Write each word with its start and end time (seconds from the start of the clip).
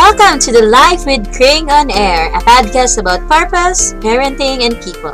Welcome 0.00 0.38
to 0.40 0.50
the 0.50 0.62
Life 0.62 1.04
with 1.04 1.30
Kring 1.30 1.70
on 1.70 1.90
Air, 1.90 2.34
a 2.34 2.40
podcast 2.40 2.96
about 2.96 3.20
purpose, 3.28 3.92
parenting, 4.00 4.64
and 4.64 4.74
people. 4.80 5.12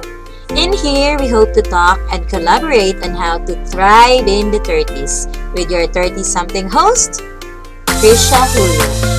In 0.56 0.72
here, 0.72 1.18
we 1.18 1.26
hope 1.26 1.52
to 1.54 1.60
talk 1.60 1.98
and 2.12 2.26
collaborate 2.28 3.02
on 3.02 3.10
how 3.10 3.38
to 3.38 3.66
thrive 3.66 4.28
in 4.28 4.52
the 4.52 4.60
30s 4.60 5.26
with 5.54 5.72
your 5.72 5.88
30 5.88 6.22
something 6.22 6.70
host, 6.70 7.20
Trisha 7.98 8.46
Julio. 8.54 9.15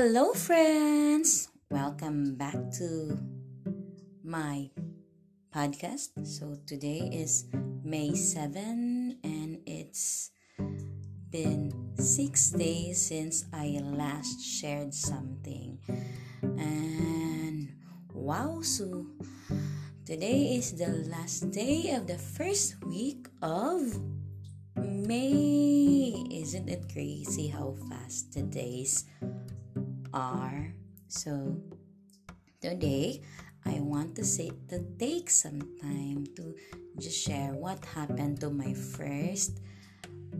Hello, 0.00 0.32
friends! 0.32 1.52
Welcome 1.68 2.32
back 2.40 2.56
to 2.80 3.20
my 4.24 4.72
podcast. 5.52 6.16
So, 6.24 6.56
today 6.64 7.04
is 7.12 7.44
May 7.84 8.16
7, 8.16 9.20
and 9.22 9.58
it's 9.68 10.30
been 11.28 11.92
six 12.00 12.48
days 12.48 12.96
since 13.12 13.44
I 13.52 13.76
last 13.84 14.40
shared 14.40 14.94
something. 14.94 15.76
And 16.40 17.68
wow, 18.14 18.62
so 18.62 19.04
today 20.06 20.56
is 20.56 20.80
the 20.80 21.04
last 21.12 21.50
day 21.50 21.92
of 21.92 22.06
the 22.06 22.16
first 22.16 22.82
week 22.88 23.28
of 23.42 24.00
May. 24.80 26.24
Isn't 26.32 26.70
it 26.70 26.88
crazy 26.90 27.48
how 27.48 27.76
fast 27.90 28.32
the 28.32 28.48
days 28.48 29.04
are. 30.12 30.72
So 31.08 31.60
today 32.60 33.22
I 33.66 33.80
want 33.80 34.16
to 34.16 34.24
say 34.24 34.50
to 34.68 34.84
take 34.98 35.30
some 35.30 35.60
time 35.80 36.26
to 36.36 36.54
just 36.98 37.18
share 37.18 37.52
what 37.52 37.84
happened 37.84 38.40
to 38.40 38.50
my 38.50 38.74
first 38.74 39.60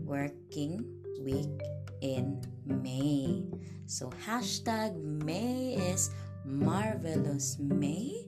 working 0.03 0.83
week 1.21 1.61
in 2.01 2.41
May. 2.65 3.45
So 3.85 4.09
hashtag 4.25 4.97
May 4.97 5.75
is 5.75 6.09
marvelous 6.45 7.57
May, 7.59 8.27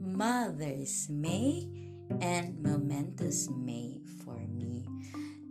Mother's 0.00 1.08
May, 1.08 1.68
and 2.20 2.58
momentous 2.62 3.48
May 3.50 4.00
for 4.24 4.38
me. 4.48 4.86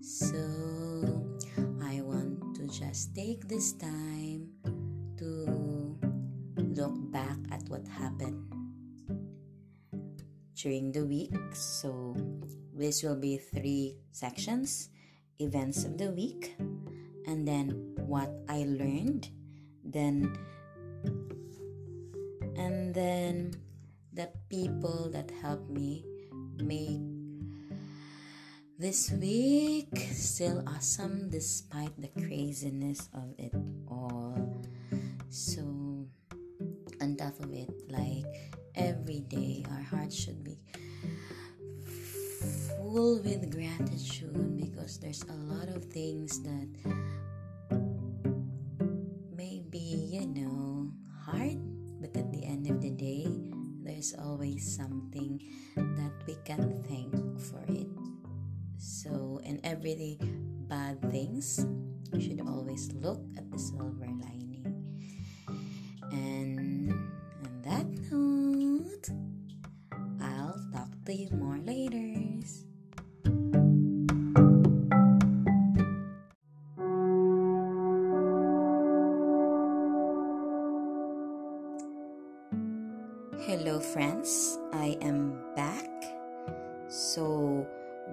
So 0.01 0.37
I 1.81 2.01
want 2.01 2.55
to 2.55 2.67
just 2.67 3.15
take 3.15 3.47
this 3.47 3.73
time 3.73 4.49
to 5.17 5.97
look 6.57 6.95
back 7.11 7.37
at 7.51 7.63
what 7.69 7.87
happened 7.87 8.43
during 10.55 10.91
the 10.91 11.05
week. 11.05 11.35
So, 11.53 12.15
this 12.73 13.03
will 13.03 13.15
be 13.15 13.37
three 13.37 13.97
sections 14.11 14.89
events 15.39 15.83
of 15.83 15.97
the 15.97 16.11
week, 16.11 16.55
and 17.27 17.47
then 17.47 17.95
what 18.07 18.31
I 18.47 18.63
learned, 18.63 19.29
then, 19.83 20.31
and 22.55 22.93
then 22.93 23.55
the 24.13 24.31
people 24.49 25.09
that 25.11 25.31
helped 25.41 25.69
me 25.69 26.05
make 26.63 27.03
this 28.77 29.11
week 29.11 29.87
still 30.11 30.63
awesome 30.67 31.29
despite 31.29 31.95
the 31.99 32.11
craziness 32.19 33.09
of 33.13 33.31
it 33.37 33.53
all. 33.87 34.35
So, 35.35 35.67
on 37.03 37.19
top 37.19 37.35
of 37.43 37.51
it, 37.51 37.67
like 37.91 38.23
every 38.71 39.19
day, 39.27 39.67
our 39.67 39.83
hearts 39.83 40.15
should 40.15 40.39
be 40.47 40.55
full 42.79 43.19
with 43.19 43.51
gratitude 43.51 44.55
because 44.55 44.97
there's 44.97 45.27
a 45.27 45.35
lot 45.51 45.67
of 45.67 45.83
things 45.91 46.39
that 46.39 46.71
may 49.35 49.59
be, 49.59 50.15
you 50.15 50.23
know, 50.23 50.87
hard, 51.27 51.59
but 51.99 52.15
at 52.15 52.31
the 52.31 52.39
end 52.47 52.71
of 52.71 52.79
the 52.79 52.95
day, 52.95 53.27
there's 53.83 54.15
always 54.15 54.63
something 54.63 55.43
that 55.75 56.15
we 56.23 56.39
can 56.47 56.79
thank 56.87 57.11
for 57.43 57.59
it. 57.67 57.91
So, 58.79 59.41
in 59.43 59.59
every 59.67 60.15
bad 60.71 61.03
things, 61.11 61.59
you 62.13 62.23
should 62.23 62.39
always 62.39 62.87
look 62.93 63.19
at 63.35 63.51
the 63.51 63.59
silver 63.59 64.07
lining. 64.07 64.44
Hello, 83.45 83.77
friends. 83.77 84.57
I 84.73 84.97
am 85.05 85.37
back. 85.55 85.85
So, 86.89 87.61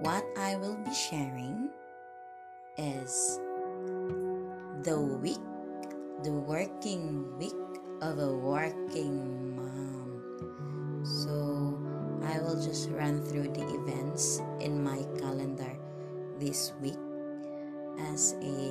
what 0.05 0.21
I 0.37 0.53
will 0.61 0.77
be 0.77 0.93
sharing 0.93 1.73
is 2.77 3.41
the 4.85 5.01
week, 5.01 5.41
the 6.21 6.29
working 6.29 7.33
week 7.41 7.57
of 8.05 8.19
a 8.19 8.29
working 8.29 9.57
mom. 9.57 11.01
So 11.01 11.81
I 12.29 12.37
will 12.37 12.61
just 12.61 12.93
run 12.93 13.25
through 13.25 13.57
the 13.57 13.65
events 13.81 14.37
in 14.61 14.83
my 14.83 15.01
calendar 15.17 15.73
this 16.37 16.73
week 16.77 17.01
as 18.13 18.37
a 18.37 18.69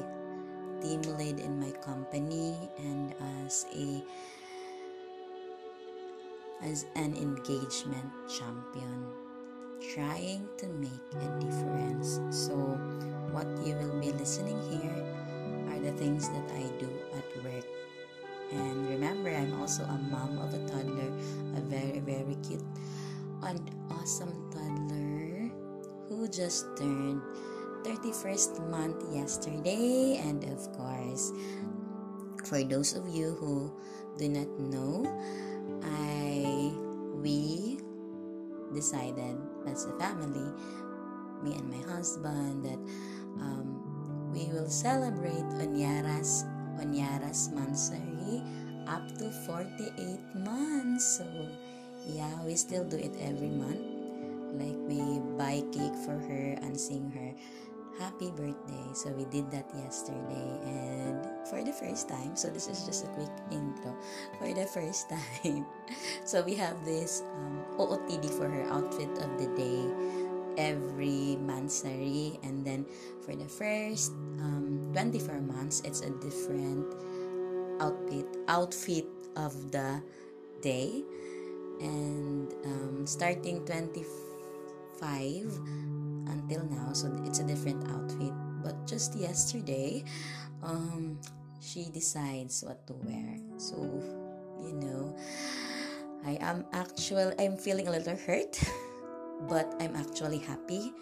team 0.79 1.03
lead 1.19 1.43
in 1.43 1.59
my 1.59 1.75
company 1.83 2.55
and 2.79 3.19
as 3.43 3.67
a 3.75 3.99
as 6.63 6.87
an 6.97 7.17
engagement 7.17 8.11
champion 8.29 9.07
trying 9.95 10.49
to 10.57 10.67
make 10.69 11.07
a 11.21 11.29
difference 11.41 12.21
so 12.31 12.55
what 13.33 13.47
you 13.67 13.75
will 13.75 13.99
be 14.01 14.13
listening 14.13 14.61
here 14.71 15.05
are 15.69 15.81
the 15.81 15.93
things 15.99 16.29
that 16.29 16.51
I 16.53 16.71
do 16.79 16.89
at 17.17 17.45
work 17.45 17.67
and 18.53 18.89
remember, 18.89 19.31
I'm 19.31 19.59
also 19.61 19.85
a 19.85 19.99
mom 20.11 20.39
of 20.39 20.53
a 20.53 20.61
toddler, 20.69 21.09
a 21.57 21.61
very, 21.61 22.01
very 22.01 22.37
cute 22.47 22.65
and 23.43 23.71
awesome 23.91 24.51
toddler 24.53 25.51
who 26.09 26.29
just 26.29 26.67
turned 26.77 27.23
31st 27.83 28.69
month 28.69 29.03
yesterday. 29.11 30.21
And 30.23 30.45
of 30.45 30.71
course, 30.77 31.33
for 32.45 32.63
those 32.63 32.95
of 32.95 33.09
you 33.09 33.33
who 33.41 33.73
do 34.19 34.29
not 34.29 34.49
know, 34.61 35.09
I 35.85 36.73
we 37.23 37.79
decided 38.75 39.37
as 39.67 39.85
a 39.85 39.93
family, 39.99 40.51
me 41.43 41.55
and 41.55 41.69
my 41.71 41.83
husband, 41.93 42.65
that 42.65 42.81
um, 43.41 44.33
we 44.33 44.49
will 44.53 44.69
celebrate 44.69 45.47
Onyara's 45.61 46.45
Onyara's 46.81 47.51
monthsary 47.53 48.43
up 48.89 49.07
to 49.19 49.31
48 49.47 50.19
months. 50.35 51.19
So, 51.19 51.27
yeah, 52.09 52.43
we 52.45 52.57
still 52.57 52.85
do 52.85 52.97
it 52.97 53.13
every 53.21 53.51
month. 53.51 53.81
Like, 54.57 54.77
we 54.89 55.21
buy 55.39 55.63
cake 55.73 55.97
for 56.05 56.19
her 56.19 56.59
and 56.61 56.79
sing 56.79 57.11
her 57.15 57.33
happy 57.99 58.31
birthday. 58.31 58.87
So, 58.95 59.11
we 59.11 59.25
did 59.27 59.51
that 59.51 59.69
yesterday. 59.75 60.61
And 60.65 61.27
for 61.49 61.63
the 61.63 61.73
first 61.73 62.09
time, 62.09 62.37
so 62.37 62.49
this 62.49 62.69
is 62.69 62.85
just 62.87 63.05
a 63.05 63.09
quick 63.09 63.33
intro. 63.51 63.97
For 64.39 64.53
the 64.53 64.67
first 64.67 65.09
time, 65.43 65.67
so 66.25 66.43
we 66.43 66.55
have 66.55 66.85
this 66.85 67.23
um, 67.37 67.65
OOTD 67.79 68.31
for 68.31 68.49
her 68.49 68.65
outfit 68.73 69.11
of 69.19 69.39
the 69.39 69.49
day 69.57 69.85
every 70.59 71.39
monthsary 71.41 72.39
and 72.45 72.65
then 72.65 72.85
for 73.25 73.35
the 73.35 73.49
first 73.49 74.13
um, 74.41 74.91
24 74.93 75.41
months 75.41 75.81
it's 75.85 76.01
a 76.03 76.11
different 76.21 76.85
outfit 77.81 78.27
outfit 78.49 79.07
of 79.37 79.73
the 79.73 80.03
day 80.61 81.03
and 81.81 82.53
um, 82.65 83.07
starting 83.07 83.65
25 83.65 85.59
until 86.29 86.65
now 86.67 86.93
so 86.93 87.11
it's 87.25 87.39
a 87.39 87.45
different 87.45 87.83
outfit 87.91 88.33
but 88.63 88.87
just 88.87 89.15
yesterday 89.17 90.05
um, 90.63 91.19
she 91.61 91.89
decides 91.91 92.63
what 92.63 92.87
to 92.87 92.95
wear 93.05 93.37
so 93.57 93.77
you 94.63 94.75
know 94.75 95.17
i 96.27 96.39
am 96.41 96.65
actual 96.73 97.33
i'm 97.39 97.57
feeling 97.57 97.89
a 97.89 97.91
little 97.91 98.17
hurt 98.17 98.59
but 99.49 99.75
i'm 99.81 99.97
actually 99.97 100.39
happy 100.39 100.93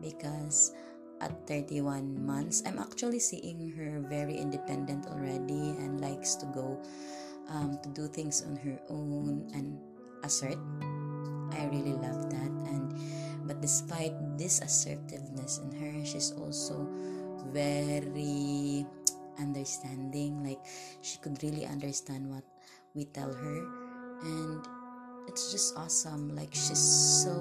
because 0.00 0.72
at 1.20 1.46
31 1.46 2.24
months, 2.24 2.62
I'm 2.64 2.78
actually 2.78 3.20
seeing 3.20 3.72
her 3.76 4.00
very 4.08 4.36
independent 4.36 5.06
already 5.06 5.76
and 5.76 6.00
likes 6.00 6.34
to 6.36 6.46
go 6.46 6.80
um, 7.48 7.78
to 7.82 7.88
do 7.90 8.08
things 8.08 8.42
on 8.42 8.56
her 8.56 8.80
own 8.88 9.50
and 9.54 9.78
assert. 10.24 10.58
I 11.52 11.66
really 11.66 11.92
love 11.92 12.30
that. 12.30 12.52
And 12.72 12.94
but 13.50 13.58
despite 13.58 14.14
this 14.38 14.62
assertiveness 14.62 15.58
in 15.58 15.74
her, 15.74 16.06
she's 16.06 16.30
also 16.38 16.86
very 17.50 18.86
understanding. 19.42 20.38
Like 20.46 20.62
she 21.02 21.18
could 21.18 21.42
really 21.42 21.66
understand 21.66 22.30
what 22.30 22.46
we 22.94 23.10
tell 23.10 23.34
her, 23.34 23.58
and 24.22 24.62
it's 25.26 25.50
just 25.50 25.74
awesome. 25.74 26.30
Like 26.38 26.54
she's 26.54 26.78
so 27.26 27.34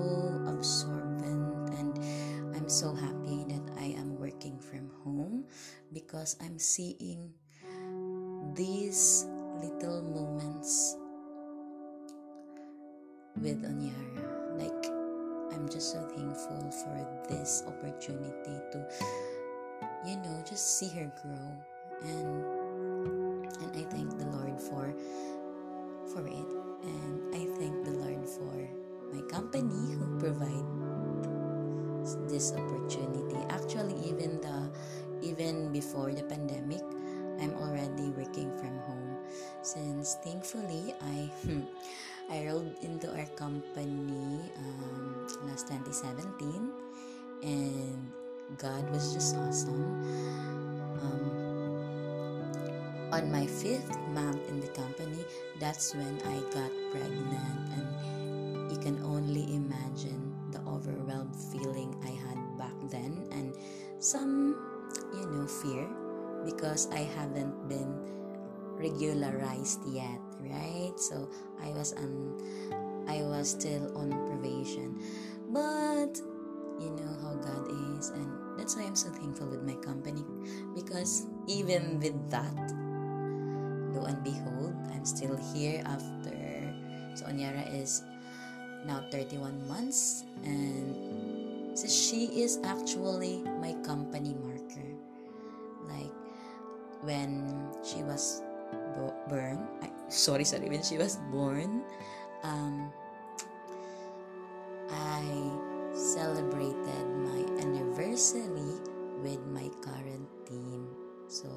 absorbent, 0.50 1.78
and 1.78 1.94
I'm 2.58 2.66
so 2.66 2.90
happy 2.90 3.46
that 3.54 3.70
I 3.78 3.94
am 3.94 4.18
working 4.18 4.58
from 4.58 4.90
home 5.06 5.46
because 5.94 6.42
I'm 6.42 6.58
seeing 6.58 7.30
these 8.58 9.30
little 9.62 10.02
moments 10.02 10.98
with 13.38 13.62
Onyara. 13.62 14.58
Like, 14.58 14.99
I'm 15.60 15.68
just 15.68 15.92
so 15.92 16.00
thankful 16.16 16.72
for 16.72 16.96
this 17.28 17.64
opportunity 17.68 18.56
to, 18.72 18.80
you 20.08 20.16
know, 20.16 20.42
just 20.48 20.80
see 20.80 20.88
her 20.96 21.12
grow. 21.22 21.52
And 22.02 22.46
and 23.60 23.72
I 23.76 23.84
thank 23.92 24.18
the 24.18 24.26
Lord 24.32 24.56
for 24.56 24.96
for 26.16 26.24
it. 26.24 26.48
And 26.88 27.36
I 27.36 27.44
thank 27.60 27.84
the 27.84 27.92
Lord 27.92 28.24
for 28.24 28.56
my 29.12 29.22
company 29.28 30.00
who 30.00 30.18
provide 30.18 30.64
this 32.32 32.54
opportunity. 32.54 33.44
Actually, 33.50 34.00
even 34.08 34.40
the 34.40 34.72
even 35.22 35.74
before 35.74 36.14
the 36.14 36.24
pandemic, 36.24 36.88
I'm 37.44 37.52
already 37.60 38.16
working 38.16 38.48
from 38.64 38.80
home 38.88 39.18
since 39.62 40.16
thankfully 40.24 40.96
I 41.04 41.28
hmm, 41.44 41.68
I 42.30 42.46
rolled 42.46 42.76
into 42.82 43.10
our 43.10 43.26
company 43.36 44.40
um, 44.58 45.28
last 45.48 45.68
2017 45.68 46.72
and 47.44 48.12
God 48.58 48.90
was 48.90 49.14
just 49.14 49.36
awesome. 49.36 50.02
Um, 51.02 51.50
on 53.12 53.32
my 53.32 53.46
fifth 53.46 53.98
month 54.10 54.42
in 54.50 54.60
the 54.60 54.68
company, 54.70 55.26
that's 55.60 55.94
when 55.96 56.22
I 56.26 56.40
got 56.54 56.72
pregnant, 56.92 57.62
and 57.74 58.72
you 58.72 58.78
can 58.78 59.02
only 59.04 59.56
imagine 59.56 60.34
the 60.52 60.62
overwhelmed 60.66 61.36
feeling 61.52 61.96
I 62.06 62.14
had 62.14 62.38
back 62.58 62.74
then, 62.90 63.28
and 63.32 63.56
some, 64.00 64.56
you 65.14 65.26
know, 65.26 65.48
fear 65.48 65.88
because 66.46 66.90
I 66.92 67.00
haven't 67.18 67.68
been 67.68 67.94
regularized 68.78 69.82
yet, 69.90 70.22
right? 70.40 70.94
So 70.98 71.30
I 71.62 71.70
was 71.70 71.94
on 71.94 72.38
I 73.08 73.22
was 73.24 73.50
still 73.52 73.92
on 73.98 74.12
probation. 74.30 74.96
But 75.50 76.22
you 76.80 76.92
know 76.96 77.12
how 77.22 77.36
God 77.36 77.68
is 78.00 78.10
and 78.12 78.58
that's 78.58 78.76
why 78.76 78.84
I'm 78.84 78.96
so 78.96 79.10
thankful 79.10 79.48
with 79.48 79.64
my 79.64 79.76
company 79.84 80.24
because 80.74 81.28
even 81.48 82.00
with 82.00 82.16
that 82.32 82.56
lo 83.92 84.08
and 84.08 84.24
behold 84.24 84.76
I'm 84.96 85.04
still 85.04 85.36
here 85.52 85.84
after 85.84 86.40
so 87.16 87.26
Onyara 87.28 87.68
is 87.76 88.04
now 88.88 89.04
31 89.12 89.68
months 89.68 90.24
and 90.44 91.78
so 91.78 91.88
she 91.88 92.32
is 92.40 92.60
actually 92.64 93.44
my 93.60 93.76
company 93.84 94.36
marker 94.40 94.92
like 95.92 96.16
when 97.04 97.44
she 97.84 98.04
was 98.04 98.42
born 99.28 99.68
I, 99.84 99.92
sorry 100.10 100.44
sorry 100.44 100.70
when 100.70 100.84
she 100.84 100.98
was 100.98 101.18
born 101.32 101.84
um, 102.44 102.92
I 104.90 105.24
celebrated 105.94 107.06
my 107.26 107.46
anniversary 107.62 108.74
with 109.22 109.40
my 109.48 109.70
current 109.82 110.28
team 110.48 110.88
so 111.28 111.48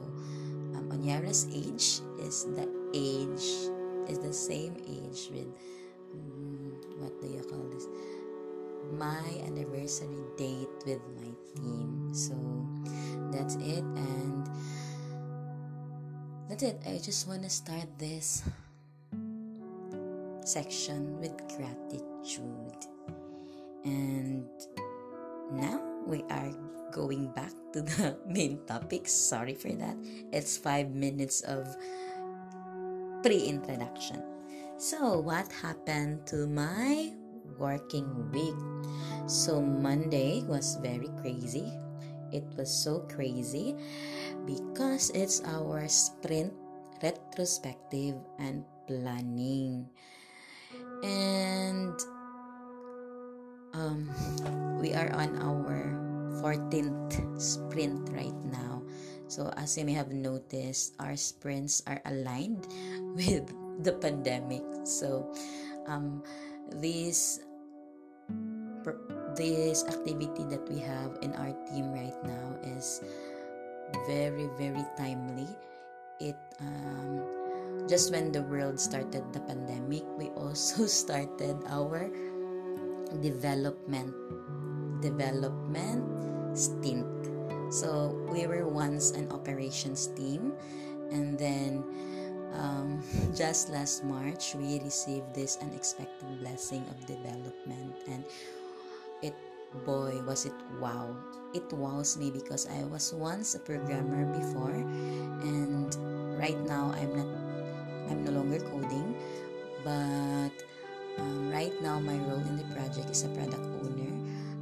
um, 0.76 0.88
Onyara's 0.93 1.49
age 1.52 2.04
is 2.20 2.44
the 2.52 2.69
age 2.93 3.72
is 4.08 4.19
the 4.19 4.32
same 4.32 4.76
age 4.87 5.31
with 5.32 5.48
um, 6.12 6.72
what 6.98 7.20
do 7.20 7.28
you 7.28 7.43
call 7.43 7.64
this? 7.70 7.87
My 8.93 9.25
anniversary 9.46 10.22
date 10.37 10.69
with 10.87 11.00
my 11.16 11.32
team. 11.56 12.10
So 12.12 12.34
that's 13.32 13.56
it 13.56 13.84
and 13.84 14.48
that's 16.52 16.64
it. 16.64 16.76
I 16.84 17.00
just 17.00 17.26
want 17.26 17.43
to 17.44 17.49
start 17.49 17.88
this 17.99 18.44
section 20.44 21.16
with 21.19 21.32
gratitude. 21.56 22.84
And 23.84 24.44
now 25.52 25.81
we 26.04 26.22
are 26.28 26.52
going 26.93 27.32
back 27.32 27.52
to 27.72 27.81
the 27.81 28.19
main 28.26 28.60
topic. 28.66 29.08
Sorry 29.08 29.54
for 29.54 29.72
that. 29.72 29.96
It's 30.32 30.58
five 30.58 30.90
minutes 30.93 31.40
of 31.49 31.64
pre 33.22 33.48
introduction. 33.48 34.22
So, 34.76 35.20
what 35.20 35.48
happened 35.52 36.26
to 36.26 36.46
my 36.48 37.12
working 37.56 38.12
week? 38.28 38.60
So, 39.25 39.62
Monday 39.62 40.44
was 40.44 40.76
very 40.82 41.08
crazy. 41.22 41.72
It 42.32 42.44
was 42.56 42.73
so 42.73 43.05
crazy 43.12 43.76
because 44.49 45.12
it's 45.14 45.44
our 45.44 45.87
sprint 45.88 46.52
retrospective 47.02 48.17
and 48.38 48.64
planning. 48.87 49.87
And 51.05 51.94
um, 53.75 54.08
we 54.81 54.94
are 54.94 55.12
on 55.12 55.37
our 55.44 55.93
14th 56.40 57.40
sprint 57.40 58.08
right 58.11 58.37
now. 58.50 58.82
So, 59.29 59.49
as 59.56 59.79
you 59.79 59.84
may 59.84 59.96
have 59.96 60.12
noticed, 60.12 60.93
our 61.00 61.17
sprints 61.17 61.81
are 61.87 62.00
aligned 62.05 62.69
with 63.17 63.49
the 63.81 63.93
pandemic. 63.93 64.64
So, 64.84 65.32
um, 65.87 66.23
this 66.69 67.40
this 69.37 69.84
activity 69.88 70.44
that 70.50 70.62
we 70.69 70.79
have 70.79 71.17
in 71.23 71.32
our 71.34 71.52
team 71.70 71.93
right 71.93 72.17
now 72.25 72.56
is 72.76 73.00
very 74.06 74.48
very 74.58 74.84
timely. 74.96 75.48
It 76.20 76.36
um, 76.60 77.22
just 77.89 78.12
when 78.12 78.31
the 78.31 78.43
world 78.43 78.79
started 78.79 79.32
the 79.32 79.41
pandemic 79.41 80.05
we 80.19 80.29
also 80.39 80.86
started 81.03 81.56
our 81.69 82.10
development 83.20 84.15
development 85.03 86.05
stint. 86.56 87.06
So 87.72 88.15
we 88.31 88.46
were 88.46 88.69
once 88.69 89.12
an 89.12 89.32
operations 89.32 90.06
team 90.15 90.53
and 91.10 91.39
then 91.39 91.84
um, 92.55 93.03
just 93.36 93.70
last 93.70 94.05
march 94.05 94.55
we 94.55 94.81
received 94.81 95.34
this 95.34 95.58
unexpected 95.60 96.41
blessing 96.41 96.84
of 96.89 97.06
development. 97.06 97.96
And 98.06 98.24
it 99.22 99.34
boy 99.84 100.20
was 100.26 100.46
it 100.46 100.55
wow. 100.81 101.17
It 101.52 101.69
wows 101.72 102.17
me 102.17 102.31
because 102.32 102.64
i 102.64 102.81
was 102.88 103.12
once 103.12 103.55
a 103.55 103.60
programmer 103.60 104.24
before 104.32 104.72
and 105.44 105.93
right 106.41 106.56
now 106.64 106.96
i'm 106.96 107.12
not 107.12 107.29
i'm 108.08 108.24
no 108.24 108.32
longer 108.32 108.56
coding 108.72 109.12
but 109.84 110.48
um, 111.19 111.50
right 111.50 111.74
now 111.82 111.98
my 112.00 112.17
role 112.24 112.41
in 112.41 112.56
the 112.56 112.64
project 112.74 113.10
is 113.10 113.24
a 113.24 113.29
product 113.29 113.62
owner. 113.82 114.10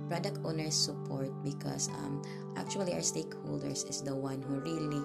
Product 0.08 0.38
owner 0.44 0.70
support 0.70 1.30
because 1.44 1.88
um, 2.02 2.22
actually 2.56 2.92
our 2.92 3.04
stakeholders 3.04 3.88
is 3.88 4.02
the 4.02 4.14
one 4.14 4.42
who 4.42 4.58
really 4.58 5.04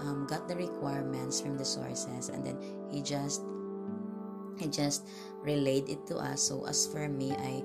um, 0.00 0.26
got 0.30 0.46
the 0.46 0.54
requirements 0.54 1.40
from 1.40 1.58
the 1.58 1.64
sources 1.64 2.28
and 2.28 2.46
then 2.46 2.56
he 2.90 3.02
just 3.02 3.42
he 4.58 4.66
just 4.68 5.06
relayed 5.42 5.88
it 5.88 6.06
to 6.06 6.16
us. 6.16 6.42
So 6.42 6.64
as 6.66 6.86
for 6.86 7.08
me 7.08 7.32
i 7.32 7.62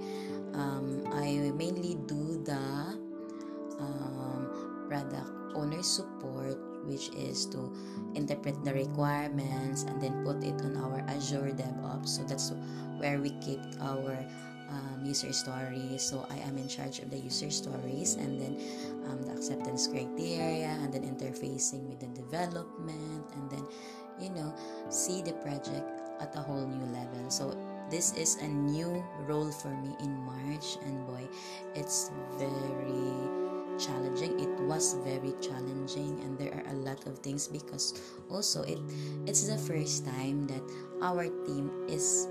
um, 0.53 1.03
I 1.11 1.51
mainly 1.55 1.95
do 2.05 2.41
the 2.43 2.97
um, 3.79 4.85
product 4.87 5.29
owner 5.55 5.83
support, 5.83 6.57
which 6.85 7.09
is 7.15 7.45
to 7.47 7.71
interpret 8.15 8.63
the 8.63 8.73
requirements 8.73 9.83
and 9.83 10.01
then 10.01 10.23
put 10.23 10.43
it 10.43 10.59
on 10.61 10.77
our 10.77 10.99
Azure 11.07 11.53
DevOps. 11.53 12.07
So 12.07 12.23
that's 12.23 12.53
where 12.97 13.19
we 13.19 13.31
keep 13.41 13.61
our 13.81 14.17
um, 14.69 15.05
user 15.05 15.33
stories. 15.33 16.01
So 16.01 16.25
I 16.29 16.37
am 16.45 16.57
in 16.57 16.67
charge 16.67 16.99
of 16.99 17.09
the 17.09 17.17
user 17.17 17.49
stories 17.49 18.15
and 18.15 18.39
then 18.39 18.57
um, 19.09 19.21
the 19.23 19.33
acceptance 19.33 19.87
criteria 19.87 20.77
and 20.81 20.93
then 20.93 21.03
interfacing 21.03 21.89
with 21.89 21.99
the 21.99 22.07
development 22.13 23.25
and 23.35 23.49
then 23.51 23.65
you 24.21 24.29
know 24.29 24.53
see 24.89 25.21
the 25.21 25.33
project 25.41 25.85
at 26.21 26.35
a 26.35 26.41
whole 26.41 26.65
new 26.65 26.85
level. 26.93 27.29
So 27.29 27.57
this 27.93 28.09
is 28.17 28.41
a 28.41 28.49
new 28.49 29.05
role 29.29 29.53
for 29.53 29.69
me 29.69 29.93
in 30.01 30.17
March, 30.25 30.81
and 30.81 31.05
boy, 31.05 31.29
it's 31.77 32.09
very 32.41 33.05
challenging. 33.77 34.33
It 34.41 34.49
was 34.65 34.97
very 35.05 35.37
challenging 35.37 36.17
and 36.25 36.33
there 36.37 36.57
are 36.57 36.73
a 36.73 36.77
lot 36.81 37.05
of 37.05 37.21
things 37.21 37.45
because 37.45 37.93
also 38.29 38.65
it 38.65 38.81
it's 39.29 39.45
the 39.45 39.57
first 39.57 40.05
time 40.05 40.49
that 40.49 40.61
our 41.01 41.29
team 41.45 41.69
is 41.85 42.29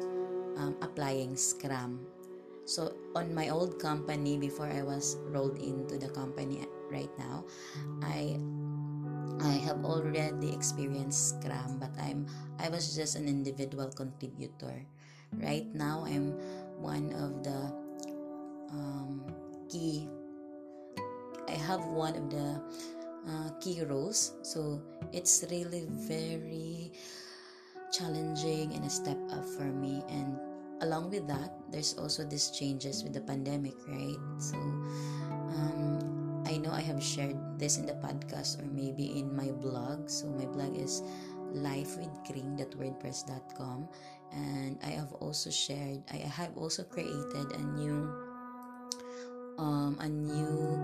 um, 0.59 0.75
applying 0.83 1.39
scrum. 1.39 2.07
So 2.67 2.95
on 3.15 3.35
my 3.35 3.51
old 3.51 3.83
company 3.83 4.39
before 4.39 4.71
i 4.71 4.87
was 4.87 5.19
rolled 5.35 5.59
into 5.59 5.99
the 5.99 6.09
company 6.15 6.63
right 6.95 7.11
now 7.19 7.45
i 8.07 8.39
i 9.43 9.59
have 9.67 9.83
already 9.85 10.55
experienced 10.55 11.35
scrum 11.35 11.83
but 11.83 11.91
i'm 11.99 12.25
i 12.63 12.71
was 12.71 12.95
just 12.95 13.19
an 13.19 13.27
individual 13.27 13.91
contributor 13.91 14.87
right 15.41 15.67
now 15.75 16.05
i'm 16.07 16.33
one 16.79 17.13
of 17.15 17.45
the 17.45 17.73
um, 18.73 19.25
key 19.69 20.09
I 21.49 21.57
have 21.69 21.85
one 21.85 22.17
of 22.17 22.31
the 22.31 22.61
uh, 23.29 23.51
key 23.61 23.83
roles. 23.85 24.33
So 24.43 24.81
it's 25.13 25.45
really 25.51 25.85
very 25.91 26.93
challenging 27.93 28.73
and 28.73 28.85
a 28.85 28.91
step 28.91 29.19
up 29.31 29.45
for 29.45 29.69
me. 29.69 30.03
And 30.09 30.39
along 30.81 31.11
with 31.11 31.29
that, 31.29 31.53
there's 31.71 31.95
also 31.99 32.25
these 32.25 32.51
changes 32.51 33.05
with 33.05 33.13
the 33.13 33.21
pandemic, 33.21 33.75
right? 33.87 34.17
So 34.39 34.57
um, 34.57 36.43
I 36.47 36.57
know 36.57 36.73
I 36.73 36.81
have 36.81 37.03
shared 37.03 37.37
this 37.59 37.77
in 37.77 37.85
the 37.87 37.95
podcast 38.01 38.63
or 38.63 38.67
maybe 38.73 39.19
in 39.19 39.37
my 39.37 39.51
blog. 39.53 40.09
So 40.09 40.29
my 40.29 40.47
blog 40.47 40.75
is 40.77 41.03
lifewithkring.wordpress.com 41.53 43.89
and 44.33 44.79
I 44.83 44.97
have 44.97 45.13
also 45.21 45.51
shared 45.51 46.03
I 46.11 46.17
have 46.17 46.57
also 46.57 46.85
created 46.85 47.53
a 47.53 47.63
new 47.77 48.11
um, 49.59 49.97
a 50.01 50.09
new 50.09 50.79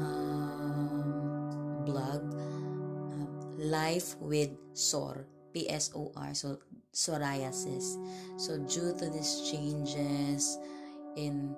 um, 0.00 1.84
blog, 1.84 2.22
uh, 2.34 3.26
Life 3.58 4.16
with 4.20 4.50
SOR, 4.72 5.26
P-S-O-R, 5.52 6.34
so 6.34 6.58
psoriasis. 6.94 7.98
So 8.38 8.58
due 8.58 8.94
to 8.96 9.10
these 9.10 9.50
changes 9.50 10.58
in 11.16 11.56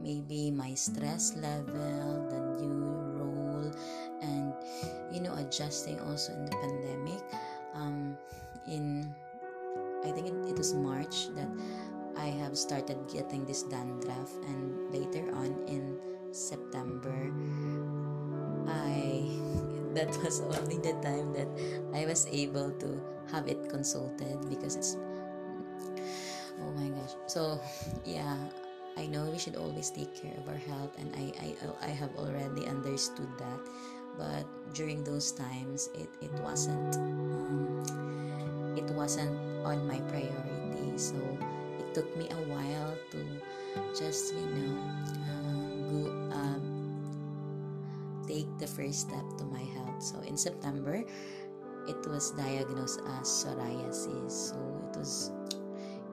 maybe 0.00 0.50
my 0.50 0.74
stress 0.74 1.34
level, 1.36 2.28
the 2.28 2.40
new 2.62 2.84
role, 3.16 3.72
and 4.22 4.52
you 5.12 5.20
know 5.20 5.34
adjusting 5.36 5.98
also 6.00 6.32
in 6.32 6.44
the 6.44 6.56
pandemic. 6.56 7.22
Um, 7.74 8.16
in 8.68 9.14
I 10.04 10.10
think 10.12 10.28
it, 10.28 10.36
it 10.50 10.56
was 10.56 10.74
March 10.74 11.28
that 11.36 11.48
I 12.16 12.26
have 12.42 12.56
started 12.56 12.98
getting 13.08 13.44
this 13.44 13.62
dandruff, 13.64 14.36
and 14.44 14.90
later 14.92 15.24
on 15.34 15.56
in 15.66 15.98
September, 16.32 17.32
I 18.68 19.24
that 19.94 20.10
was 20.22 20.40
only 20.40 20.78
the 20.78 20.94
time 21.02 21.32
that 21.34 21.48
I 21.94 22.06
was 22.06 22.26
able 22.30 22.70
to 22.78 23.00
have 23.32 23.48
it 23.48 23.68
consulted 23.68 24.38
because 24.48 24.76
it's 24.76 24.96
oh 26.60 26.70
my 26.76 26.88
gosh. 26.94 27.14
So 27.26 27.60
yeah, 28.04 28.36
I 28.96 29.06
know 29.06 29.30
we 29.30 29.38
should 29.38 29.56
always 29.56 29.90
take 29.90 30.14
care 30.14 30.34
of 30.36 30.48
our 30.48 30.60
health, 30.60 30.94
and 30.98 31.08
I 31.16 31.32
I 31.40 31.48
I 31.80 31.90
have 31.90 32.14
already 32.16 32.66
understood 32.66 33.30
that, 33.38 33.60
but 34.20 34.44
during 34.76 35.00
those 35.00 35.32
times, 35.32 35.88
it 35.96 36.12
it 36.20 36.32
wasn't 36.44 36.92
um, 37.00 37.80
it 38.76 38.84
wasn't 38.92 39.32
on 39.64 39.88
my 39.88 39.96
priority. 40.12 40.92
So 41.00 41.16
it 41.80 41.88
took 41.96 42.04
me 42.20 42.28
a 42.28 42.42
while 42.52 42.92
to 43.16 43.20
just 43.96 44.36
you 44.36 44.44
know 44.52 44.76
uh, 45.24 45.64
go 45.88 46.00
um, 46.36 46.62
take 48.28 48.52
the 48.60 48.68
first 48.68 49.08
step 49.08 49.24
to 49.40 49.44
my 49.48 49.64
health. 49.72 50.04
So 50.04 50.20
in 50.28 50.36
september 50.36 51.00
it 51.88 52.06
was 52.06 52.30
diagnosed 52.32 53.00
as 53.18 53.26
psoriasis. 53.26 54.52
So 54.52 54.56
it 54.84 54.96
was 54.98 55.32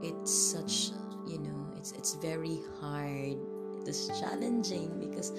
it's 0.01 0.31
such 0.31 0.95
you 1.27 1.39
know 1.39 1.67
it's 1.77 1.91
it's 1.93 2.15
very 2.15 2.59
hard. 2.79 3.35
It 3.35 3.85
was 3.85 4.07
challenging 4.19 4.95
because 4.99 5.31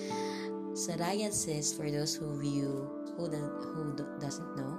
psoriasis 0.78 1.74
for 1.74 1.90
those 1.90 2.14
who 2.14 2.38
view 2.38 2.86
who, 3.18 3.26
the, 3.26 3.42
who 3.74 3.98
doesn't 4.20 4.56
know 4.56 4.78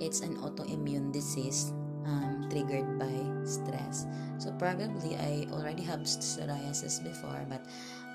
it's 0.00 0.20
an 0.20 0.36
autoimmune 0.38 1.12
disease 1.12 1.72
um, 2.04 2.46
triggered 2.50 2.98
by 2.98 3.12
stress. 3.44 4.06
So 4.38 4.52
probably 4.58 5.16
I 5.16 5.46
already 5.52 5.82
have 5.84 6.00
psoriasis 6.00 7.02
before, 7.02 7.46
but 7.48 7.64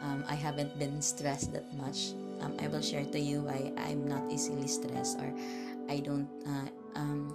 um, 0.02 0.24
I 0.28 0.36
haven't 0.36 0.78
been 0.78 1.02
stressed 1.02 1.54
that 1.54 1.66
much. 1.76 2.14
Um, 2.42 2.56
I 2.60 2.68
will 2.68 2.82
share 2.82 3.06
to 3.06 3.20
you 3.20 3.42
why 3.42 3.72
I'm 3.78 4.08
not 4.08 4.30
easily 4.32 4.68
stressed 4.68 5.20
or 5.20 5.34
I 5.90 6.00
don't. 6.00 6.30
Uh, 6.46 6.70
um, 6.96 7.34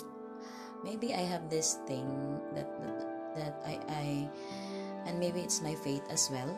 maybe 0.85 1.15
I 1.15 1.25
have 1.27 1.51
this 1.51 1.79
thing 1.87 2.07
that 2.55 2.69
that, 2.81 3.07
that 3.37 3.55
I, 3.67 3.81
I 3.89 4.29
and 5.07 5.19
maybe 5.19 5.41
it's 5.41 5.61
my 5.61 5.75
faith 5.75 6.05
as 6.11 6.31
well 6.31 6.49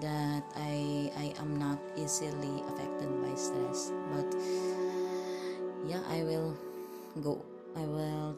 that 0.00 0.42
I 0.56 1.10
I 1.16 1.26
am 1.40 1.58
not 1.58 1.78
easily 1.96 2.62
affected 2.72 3.10
by 3.20 3.34
stress. 3.34 3.92
But 4.14 4.28
yeah, 5.84 6.02
I 6.08 6.22
will 6.24 6.56
go. 7.20 7.44
I 7.76 7.84
will 7.84 8.36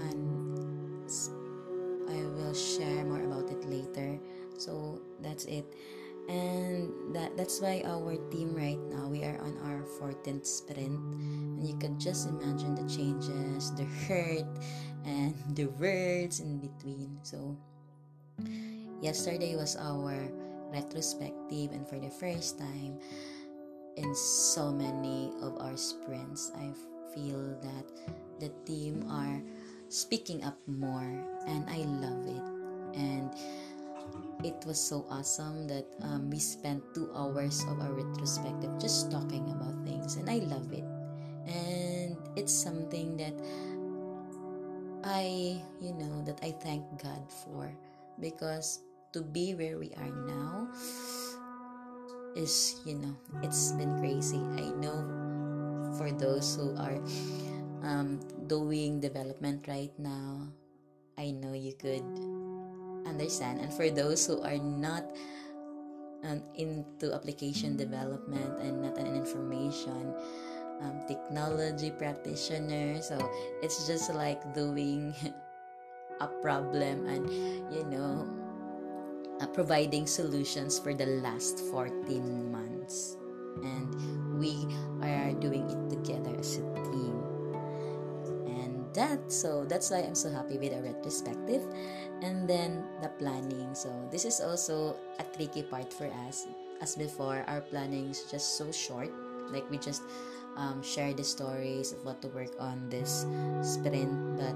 and 0.00 1.10
I 2.08 2.18
will 2.36 2.54
share 2.54 3.04
more 3.04 3.24
about 3.24 3.50
it 3.50 3.64
later. 3.68 4.18
So 4.56 5.00
that's 5.20 5.44
it. 5.44 5.64
And 6.28 6.92
that 7.16 7.36
that's 7.40 7.60
why 7.60 7.80
our 7.88 8.20
team 8.28 8.52
right 8.52 8.80
now 8.92 9.08
we 9.08 9.24
are 9.24 9.40
on 9.40 9.56
our 9.64 9.80
14th 9.96 10.44
sprint 10.44 11.00
and 11.56 11.64
you 11.64 11.72
could 11.80 11.96
just 11.96 12.28
imagine 12.28 12.76
the 12.76 12.84
changes, 12.84 13.72
the 13.72 13.88
hurt 14.04 14.44
and 15.08 15.32
the 15.56 15.72
words 15.80 16.40
in 16.40 16.60
between. 16.60 17.16
So 17.24 17.56
yesterday 19.00 19.56
was 19.56 19.76
our 19.76 20.28
retrospective 20.72 21.72
and 21.72 21.88
for 21.88 21.98
the 21.98 22.10
first 22.10 22.58
time 22.58 22.98
in 23.96 24.14
so 24.14 24.70
many 24.70 25.32
of 25.42 25.56
our 25.60 25.76
sprints 25.76 26.52
I 26.54 26.70
feel 27.14 27.56
that 27.62 27.86
the 28.38 28.50
team 28.64 29.06
are 29.10 29.42
speaking 29.88 30.44
up 30.44 30.56
more 30.66 31.08
and 31.46 31.64
I 31.68 31.82
love 31.98 32.26
it. 32.28 32.44
And 32.94 33.32
it 34.44 34.62
was 34.66 34.78
so 34.78 35.04
awesome 35.10 35.66
that 35.68 35.86
um, 36.02 36.30
we 36.30 36.38
spent 36.38 36.82
two 36.94 37.10
hours 37.14 37.64
of 37.68 37.80
our 37.80 37.92
retrospective 37.92 38.70
just 38.78 39.10
talking 39.10 39.50
about 39.50 39.74
things 39.84 40.16
and 40.16 40.28
I 40.30 40.38
love 40.46 40.72
it. 40.72 40.84
And 41.48 42.16
it's 42.36 42.52
something 42.52 43.16
that 43.16 43.34
I, 45.04 45.60
you 45.80 45.94
know, 45.94 46.22
that 46.24 46.38
I 46.42 46.52
thank 46.52 46.84
God 47.02 47.24
for 47.44 47.72
because 48.20 48.80
to 49.12 49.22
be 49.22 49.54
where 49.54 49.78
we 49.78 49.92
are 49.96 50.12
now 50.26 50.68
is, 52.36 52.80
you 52.84 52.94
know, 52.94 53.16
it's 53.42 53.72
been 53.72 53.98
crazy. 53.98 54.40
I 54.56 54.70
know 54.76 55.02
for 55.96 56.12
those 56.12 56.54
who 56.54 56.76
are 56.76 57.00
um, 57.82 58.20
doing 58.46 59.00
development 59.00 59.66
right 59.66 59.92
now, 59.98 60.48
I 61.16 61.30
know 61.32 61.52
you 61.52 61.72
could 61.74 62.04
understand. 63.06 63.60
And 63.60 63.72
for 63.72 63.90
those 63.90 64.26
who 64.26 64.42
are 64.42 64.58
not 64.58 65.04
um, 66.22 66.42
into 66.54 67.14
application 67.14 67.76
development 67.76 68.60
and 68.60 68.82
not 68.82 68.98
an 68.98 69.14
information 69.16 70.14
um, 70.80 71.02
technology 71.08 71.90
practitioner, 71.90 73.02
so 73.02 73.18
it's 73.62 73.86
just 73.86 74.14
like 74.14 74.38
doing 74.54 75.14
a 76.20 76.28
problem 76.42 77.06
and 77.06 77.30
you 77.72 77.84
know 77.86 78.26
uh, 79.40 79.46
providing 79.46 80.06
solutions 80.06 80.78
for 80.78 80.94
the 80.94 81.06
last 81.22 81.60
14 81.70 82.52
months. 82.52 83.16
And 83.62 84.38
we 84.38 84.66
are 85.02 85.32
doing 85.32 85.66
it 85.70 85.82
together 85.90 86.34
as 86.38 86.58
a 86.58 86.66
team. 86.90 87.16
And 88.46 88.86
that 88.94 89.32
so 89.32 89.64
that's 89.66 89.90
why 89.90 90.06
i'm 90.06 90.14
so 90.14 90.30
happy 90.30 90.58
with 90.58 90.72
our 90.72 90.82
retrospective. 90.82 91.62
And 92.22 92.48
then 92.48 92.84
the 93.02 93.10
planning. 93.18 93.74
So 93.74 93.90
this 94.10 94.24
is 94.24 94.40
also 94.40 94.96
a 95.18 95.24
tricky 95.36 95.62
part 95.62 95.92
for 95.92 96.10
us. 96.28 96.46
As 96.80 96.94
before 96.94 97.42
our 97.46 97.60
planning 97.60 98.10
is 98.10 98.22
just 98.30 98.56
so 98.58 98.70
short. 98.70 99.10
Like 99.50 99.68
we 99.70 99.78
just 99.78 100.02
um, 100.56 100.82
share 100.82 101.14
the 101.14 101.24
stories 101.24 101.92
of 101.92 102.04
what 102.04 102.22
to 102.22 102.28
work 102.28 102.54
on 102.60 102.88
this 102.90 103.26
sprint. 103.62 104.38
But 104.38 104.54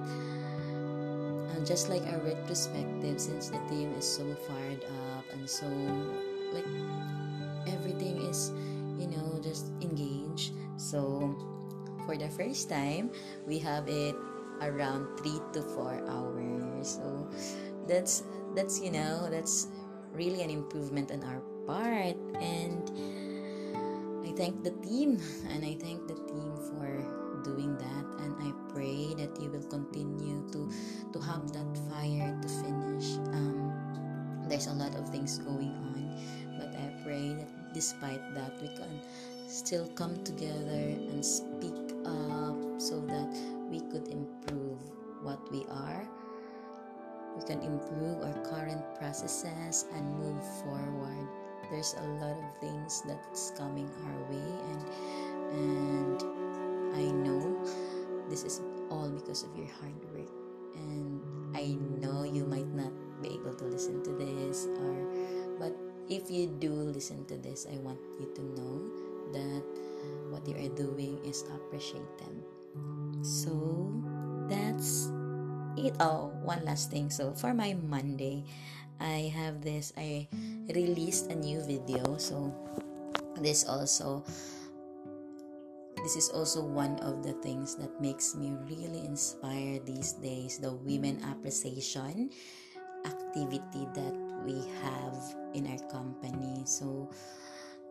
just 1.65 1.89
like 1.89 2.03
our 2.13 2.19
retrospective 2.19 3.21
since 3.21 3.49
the 3.49 3.59
team 3.69 3.93
is 3.95 4.07
so 4.07 4.25
fired 4.47 4.85
up 4.85 5.25
and 5.33 5.49
so 5.49 5.67
like 6.53 6.67
everything 7.67 8.21
is 8.27 8.53
you 8.99 9.07
know 9.09 9.41
just 9.43 9.71
engaged. 9.81 10.53
So 10.77 11.35
for 12.07 12.17
the 12.17 12.29
first 12.29 12.69
time 12.69 13.11
we 13.47 13.59
have 13.59 13.89
it 13.89 14.15
around 14.61 15.07
3 15.19 15.41
to 15.55 15.63
4 15.63 16.03
hours. 16.09 16.99
So 16.99 17.29
that's 17.87 18.23
that's 18.55 18.81
you 18.81 18.91
know 18.91 19.29
that's 19.31 19.69
really 20.13 20.43
an 20.43 20.51
improvement 20.51 21.11
on 21.11 21.23
our 21.25 21.41
part. 21.67 22.17
And 22.41 22.85
I 24.27 24.33
thank 24.35 24.63
the 24.65 24.75
team 24.83 25.21
and 25.51 25.65
I 25.65 25.75
thank 25.79 26.07
the 26.09 26.19
team 26.27 26.53
for 26.71 27.22
doing 27.43 27.77
that 27.79 28.07
and 28.23 28.35
I 28.41 28.51
pray 28.73 29.15
that 29.15 29.41
you 29.41 29.51
will 29.51 29.67
continue 29.69 30.43
to 30.53 30.71
to 31.13 31.19
have 31.21 31.53
that 31.53 31.71
fire 31.91 32.33
to 32.41 32.49
finish. 32.49 33.19
Um, 33.35 33.73
there's 34.49 34.67
a 34.67 34.75
lot 34.75 34.95
of 34.95 35.09
things 35.11 35.39
going 35.39 35.73
on, 35.93 36.03
but 36.59 36.71
I 36.75 36.91
pray 37.05 37.35
that 37.35 37.75
despite 37.75 38.23
that 38.35 38.61
we 38.61 38.69
can 38.69 39.01
still 39.47 39.87
come 39.95 40.17
together 40.25 40.97
and 41.13 41.25
speak 41.25 41.77
up 42.05 42.57
so 42.81 43.01
that 43.05 43.29
we 43.71 43.81
could 43.93 44.09
improve 44.09 44.81
what 45.23 45.41
we 45.53 45.65
are 45.71 46.09
we 47.37 47.43
can 47.45 47.61
improve 47.63 48.21
our 48.23 48.35
current 48.45 48.83
processes 48.99 49.87
and 49.95 50.19
move 50.19 50.43
forward 50.61 51.29
there's 51.71 51.95
a 51.95 52.07
lot 52.21 52.37
of 52.37 52.61
things 52.61 53.03
that's 53.07 53.53
coming 53.57 53.89
our 54.05 54.21
way 54.31 54.51
and 54.71 54.83
and 55.53 56.42
i 56.95 57.05
know 57.11 57.59
this 58.29 58.45
is 58.45 58.61
all 58.91 59.09
because 59.09 59.43
of 59.45 59.51
your 59.57 59.69
hard 59.81 59.97
work. 60.13 60.31
And 60.77 61.21
i 61.57 61.77
know 62.01 62.25
you 62.25 62.45
might 62.45 62.69
not 62.73 62.93
be 63.21 63.29
able 63.35 63.55
to 63.55 63.65
listen 63.65 64.03
to 64.05 64.13
this 64.17 64.67
or 64.81 64.97
but 65.59 65.77
if 66.09 66.31
you 66.31 66.49
do 66.59 66.73
listen 66.73 67.25
to 67.27 67.37
this 67.37 67.67
i 67.71 67.77
want 67.79 68.01
you 68.19 68.29
to 68.35 68.43
know 68.57 68.77
that 69.33 69.65
what 70.33 70.47
you 70.49 70.57
are 70.57 70.75
doing 70.75 71.21
is 71.25 71.45
appreciated 71.55 72.43
so 73.23 73.93
that's 74.49 75.13
it 75.77 75.95
oh 76.01 76.33
one 76.43 76.65
last 76.65 76.91
thing. 76.91 77.09
So 77.11 77.33
for 77.33 77.55
my 77.55 77.75
monday 77.75 78.45
i 79.01 79.33
have 79.33 79.63
this 79.63 79.93
i 79.97 80.29
released 80.75 81.31
a 81.31 81.35
new 81.35 81.61
video. 81.63 82.17
So 82.19 82.53
this 83.41 83.65
also 83.65 84.25
this 86.03 86.17
is 86.17 86.29
also 86.31 86.63
one 86.63 86.99
of 87.01 87.23
the 87.23 87.33
things 87.45 87.75
that 87.77 87.91
makes 88.01 88.35
me 88.35 88.53
really 88.67 89.05
inspired 89.07 89.87
these 89.87 90.13
days 90.19 90.59
the 90.59 90.73
women 90.73 91.23
appreciation 91.31 92.31
activity 93.07 93.87
that 93.95 94.15
we 94.45 94.59
have 94.83 95.17
in 95.55 95.67
our 95.67 95.83
company 95.91 96.63
so 96.67 97.11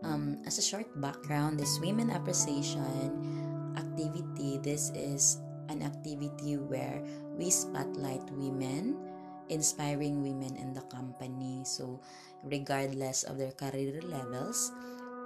um, 0.04 0.38
as 0.46 0.58
a 0.58 0.62
short 0.62 0.88
background 1.00 1.60
this 1.60 1.80
women 1.80 2.12
appreciation 2.12 3.74
activity 3.78 4.60
this 4.60 4.92
is 4.92 5.40
an 5.72 5.82
activity 5.82 6.60
where 6.60 7.00
we 7.40 7.50
spotlight 7.50 8.22
women, 8.36 9.00
inspiring 9.48 10.22
women 10.22 10.60
in 10.60 10.76
the 10.76 10.84
company. 10.92 11.64
So, 11.64 12.04
regardless 12.44 13.24
of 13.24 13.40
their 13.40 13.56
career 13.56 14.04
levels, 14.04 14.72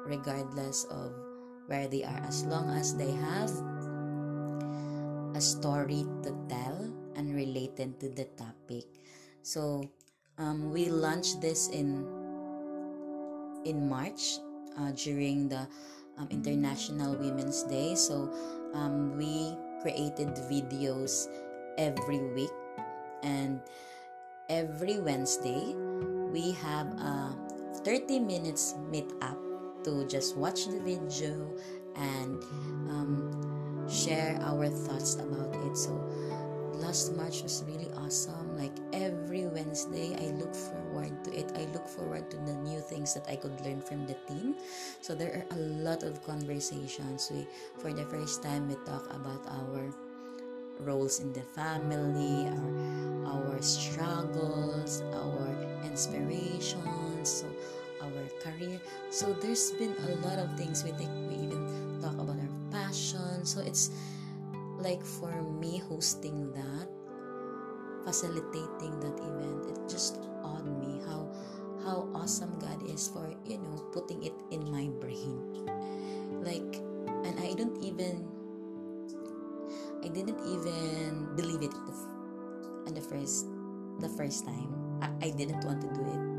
regardless 0.05 0.85
of 0.93 1.11
where 1.67 1.87
they 1.87 2.03
are, 2.03 2.21
as 2.27 2.45
long 2.45 2.69
as 2.69 2.95
they 2.95 3.11
have 3.11 3.51
a 5.35 5.41
story 5.41 6.05
to 6.23 6.31
tell 6.47 6.77
and 7.15 7.35
related 7.35 7.99
to 7.99 8.09
the 8.09 8.25
topic. 8.37 8.85
So, 9.41 9.89
um, 10.37 10.71
we 10.71 10.89
launched 10.89 11.41
this 11.41 11.69
in 11.69 12.05
in 13.65 13.89
March 13.89 14.37
uh, 14.77 14.91
during 14.93 15.49
the 15.49 15.67
um, 16.17 16.27
International 16.29 17.15
Women's 17.17 17.63
Day. 17.63 17.95
So, 17.95 18.29
um, 18.73 19.17
we 19.17 19.57
created 19.81 20.35
videos 20.49 21.27
every 21.77 22.19
week 22.33 22.53
and 23.23 23.59
every 24.49 24.99
Wednesday 24.99 25.75
we 26.31 26.51
have 26.51 26.87
a 26.99 27.33
30 27.83 28.19
minutes 28.19 28.75
meet 28.89 29.09
up 29.21 29.37
to 29.85 30.05
just 30.05 30.35
watch 30.35 30.65
the 30.65 30.79
video 30.79 31.47
and 31.95 32.41
um, 32.89 33.85
share 33.87 34.37
our 34.41 34.67
thoughts 34.67 35.15
about 35.15 35.53
it. 35.65 35.77
So 35.77 35.93
last 36.73 37.15
March 37.15 37.43
was 37.43 37.63
really 37.67 37.89
awesome. 37.97 38.57
Like 38.57 38.73
every 38.93 39.45
Wednesday 39.47 40.17
I 40.17 40.33
look 40.35 40.53
forward 40.53 41.23
to 41.25 41.29
it. 41.37 41.51
I 41.55 41.65
look 41.71 41.87
forward 41.87 42.29
to 42.31 42.37
the 42.37 42.53
new 42.65 42.79
things 42.81 43.13
that 43.13 43.29
I 43.29 43.35
could 43.35 43.59
learn 43.61 43.81
from 43.81 44.05
the 44.05 44.15
team. 44.27 44.55
So 45.01 45.15
there 45.15 45.45
are 45.45 45.55
a 45.55 45.59
lot 45.59 46.03
of 46.03 46.23
conversations. 46.25 47.31
We 47.31 47.47
for 47.77 47.93
the 47.93 48.05
first 48.05 48.43
time 48.43 48.67
we 48.67 48.75
talk 48.85 49.05
about 49.13 49.45
our 49.47 49.93
roles 50.81 51.21
in 51.21 51.31
the 51.31 51.41
family 51.55 52.51
our, 52.51 53.31
our 53.31 53.61
struggles 53.61 55.01
our 55.13 55.47
inspirations. 55.85 57.29
So 57.29 57.47
our 58.05 58.29
career. 58.39 58.79
So 59.09 59.33
there's 59.33 59.71
been 59.73 59.97
a 59.97 60.15
lot 60.21 60.37
of 60.37 60.53
things 60.57 60.83
we 60.83 60.91
think 60.93 61.09
we 61.25 61.35
even 61.49 61.99
talk 62.01 62.13
about 62.13 62.37
our 62.37 62.53
passion. 62.69 63.45
So 63.45 63.61
it's 63.61 63.89
like 64.77 65.03
for 65.03 65.33
me 65.59 65.81
hosting 65.89 66.51
that 66.53 66.87
facilitating 68.05 68.93
that 69.01 69.17
event 69.17 69.65
it 69.65 69.79
just 69.89 70.21
awed 70.45 70.67
me 70.77 71.01
how 71.09 71.25
how 71.81 72.05
awesome 72.13 72.53
God 72.61 72.77
is 72.85 73.09
for 73.09 73.33
you 73.45 73.57
know 73.57 73.81
putting 73.93 74.21
it 74.23 74.33
in 74.51 74.69
my 74.69 74.89
brain. 75.01 75.65
Like 76.45 76.81
and 77.25 77.33
I 77.41 77.57
don't 77.57 77.81
even 77.81 78.29
I 80.05 80.09
didn't 80.09 80.37
even 80.45 81.33
believe 81.35 81.65
it 81.65 81.73
on 82.85 82.93
the 82.93 83.01
first 83.01 83.49
the 83.99 84.09
first 84.09 84.45
time. 84.45 84.69
I, 85.01 85.09
I 85.27 85.29
didn't 85.33 85.65
want 85.65 85.81
to 85.81 85.89
do 85.89 86.05
it 86.05 86.34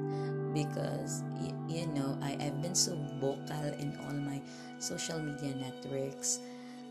because 0.56 1.20
you 1.68 1.84
know 1.92 2.16
I, 2.24 2.32
I've 2.40 2.64
been 2.64 2.74
so 2.74 2.96
vocal 3.20 3.68
in 3.76 3.92
all 4.08 4.16
my 4.16 4.40
social 4.80 5.20
media 5.20 5.52
networks 5.52 6.40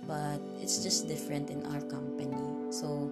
but 0.05 0.37
it's 0.61 0.83
just 0.85 1.07
different 1.07 1.49
in 1.49 1.65
our 1.73 1.81
company. 1.89 2.69
So 2.69 3.09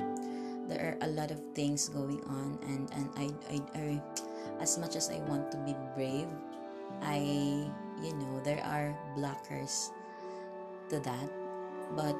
there 0.69 0.93
are 0.93 0.97
a 1.01 1.09
lot 1.09 1.31
of 1.31 1.41
things 1.57 1.89
going 1.89 2.21
on 2.29 2.61
and 2.69 2.85
and 2.93 3.09
I, 3.17 3.25
I, 3.49 3.57
I 3.73 4.01
as 4.61 4.77
much 4.77 4.95
as 4.95 5.09
I 5.09 5.17
want 5.25 5.49
to 5.51 5.57
be 5.65 5.73
brave 5.97 6.29
I 7.01 7.17
you 8.05 8.13
know 8.13 8.39
there 8.45 8.61
are 8.61 8.93
blockers 9.17 9.89
to 10.89 10.99
that. 11.01 11.29
But 11.97 12.15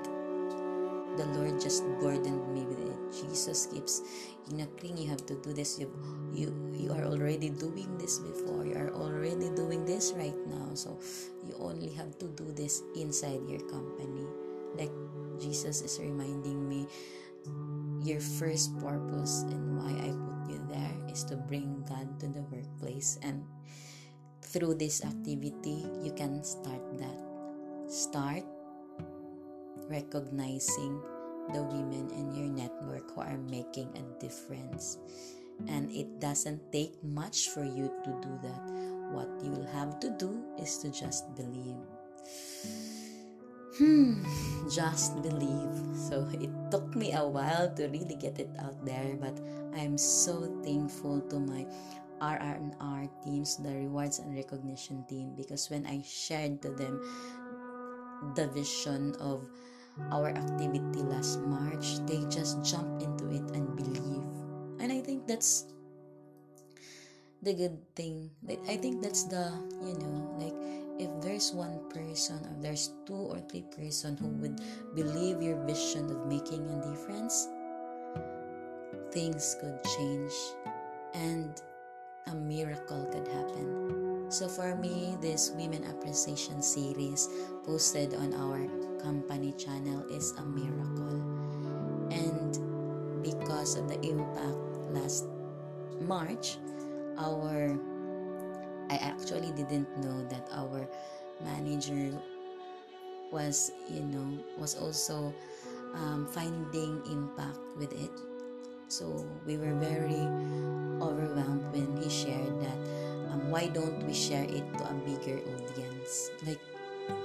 the 1.18 1.26
Lord 1.38 1.62
just 1.62 1.84
burdened 2.00 2.54
me 2.54 2.66
with 2.66 2.80
it. 2.80 3.00
Jesus 3.14 3.68
keeps 3.68 4.02
inakling 4.50 4.98
you 4.98 5.08
have 5.10 5.26
to 5.30 5.36
do 5.42 5.54
this. 5.54 5.78
You 5.78 5.90
you 6.34 6.50
you 6.74 6.90
are 6.92 7.06
already 7.06 7.50
doing 7.50 7.98
this 7.98 8.20
before. 8.20 8.66
You 8.66 8.76
are 8.76 8.94
already 8.98 9.54
doing 9.54 9.86
this 9.86 10.14
right 10.18 10.38
now. 10.50 10.74
So 10.74 10.98
you 11.46 11.54
only 11.62 11.94
have 11.94 12.18
to 12.20 12.28
do 12.34 12.50
this 12.52 12.82
inside 12.98 13.46
your 13.46 13.62
company. 13.70 14.26
Like 14.74 14.94
Jesus 15.38 15.82
is 15.82 16.02
reminding 16.02 16.66
me 16.66 16.90
your 18.02 18.20
first 18.20 18.74
purpose 18.80 19.46
and 19.48 19.78
why 19.78 19.94
I 19.94 20.12
put 20.12 20.40
you 20.50 20.60
there 20.68 20.96
is 21.12 21.24
to 21.30 21.38
bring 21.38 21.86
God 21.88 22.20
to 22.20 22.28
the 22.28 22.42
workplace 22.50 23.20
and 23.22 23.46
through 24.42 24.76
this 24.76 25.04
activity 25.06 25.86
you 26.02 26.12
can 26.16 26.44
start 26.44 26.82
that. 27.00 27.20
Start 27.88 28.44
recognizing 29.90 31.02
the 31.52 31.64
women 31.64 32.10
in 32.16 32.32
your 32.32 32.48
network 32.48 33.12
who 33.12 33.22
are 33.22 33.38
making 33.50 33.90
a 34.00 34.04
difference. 34.20 34.98
And 35.68 35.92
it 35.92 36.20
doesn't 36.20 36.72
take 36.72 36.96
much 37.04 37.50
for 37.50 37.64
you 37.64 37.92
to 38.04 38.12
do 38.22 38.34
that. 38.42 38.62
What 39.12 39.30
you'll 39.44 39.70
have 39.74 40.00
to 40.00 40.10
do 40.18 40.44
is 40.58 40.78
to 40.80 40.90
just 40.90 41.36
believe. 41.36 41.78
Hmm, 43.78 44.24
just 44.70 45.22
believe. 45.22 45.74
So 45.94 46.28
it 46.34 46.50
took 46.72 46.96
me 46.96 47.14
a 47.14 47.26
while 47.26 47.74
to 47.76 47.88
really 47.88 48.16
get 48.16 48.40
it 48.40 48.50
out 48.60 48.78
there, 48.86 49.18
but 49.20 49.38
I'm 49.76 49.98
so 49.98 50.46
thankful 50.64 51.22
to 51.30 51.40
my 51.40 51.66
RR&R 52.22 53.10
teams, 53.24 53.58
the 53.58 53.74
rewards 53.74 54.20
and 54.20 54.36
recognition 54.36 55.04
team, 55.10 55.34
because 55.36 55.70
when 55.70 55.86
I 55.86 56.02
shared 56.06 56.62
to 56.62 56.70
them 56.72 57.02
the 58.36 58.48
vision 58.48 59.16
of 59.20 59.44
our 60.12 60.30
activity 60.30 61.04
last 61.04 61.42
March, 61.42 62.00
they 62.06 62.26
just 62.30 62.64
jump 62.64 63.02
into 63.02 63.30
it 63.30 63.46
and 63.56 63.76
believe. 63.76 64.26
And 64.80 64.92
I 64.92 65.02
think 65.02 65.28
that's 65.28 65.66
the 67.42 67.54
good 67.54 67.78
thing. 67.96 68.32
I 68.68 68.78
think 68.78 69.02
that's 69.02 69.24
the, 69.26 69.52
you 69.84 69.98
know, 70.00 70.36
like 70.40 70.56
if 71.00 71.10
there's 71.22 71.52
one 71.52 71.80
person 71.90 72.40
or 72.46 72.56
there's 72.62 72.92
two 73.06 73.14
or 73.14 73.40
three 73.50 73.66
person 73.76 74.18
who 74.18 74.28
would 74.42 74.62
believe 74.96 75.42
your 75.42 75.60
vision 75.66 76.10
of 76.10 76.28
making 76.28 76.64
a 76.70 76.78
difference, 76.90 77.48
things 79.12 79.56
could 79.60 79.80
change 79.98 80.34
and 81.14 81.62
a 82.28 82.36
miracle 82.36 83.06
could 83.12 83.28
happen. 83.28 84.26
So 84.30 84.48
for 84.48 84.76
me, 84.76 85.18
this 85.22 85.52
Women 85.56 85.84
Appreciation 85.86 86.62
series 86.62 87.30
posted 87.66 88.14
on 88.14 88.34
our 88.34 88.66
company 89.02 89.54
channel 89.54 90.04
is 90.10 90.32
a 90.38 90.44
miracle. 90.44 91.22
And 92.10 93.24
because 93.24 93.76
of 93.76 93.88
the 93.88 94.00
impact 94.02 94.58
last 94.92 95.26
March, 96.02 96.58
our 97.18 97.78
I 98.90 98.96
actually 98.98 99.52
didn't 99.54 99.90
know 99.98 100.26
that 100.30 100.50
our 100.52 100.88
manager 101.44 102.14
was 103.32 103.72
you 103.90 104.04
know 104.04 104.38
was 104.58 104.76
also 104.76 105.34
um, 105.96 106.28
finding 106.28 107.02
impact 107.10 107.60
with 107.78 107.92
it 107.94 108.12
so 108.88 109.26
we 109.46 109.58
were 109.58 109.74
very 109.74 110.22
overwhelmed 111.04 111.68
when 111.76 111.92
he 112.00 112.08
shared 112.08 112.56
that 112.64 112.80
um, 113.34 113.50
why 113.50 113.68
don't 113.68 114.00
we 114.08 114.14
share 114.14 114.46
it 114.46 114.64
to 114.78 114.84
a 114.86 114.96
bigger 115.04 115.42
audience? 115.44 116.32
Like 116.46 116.62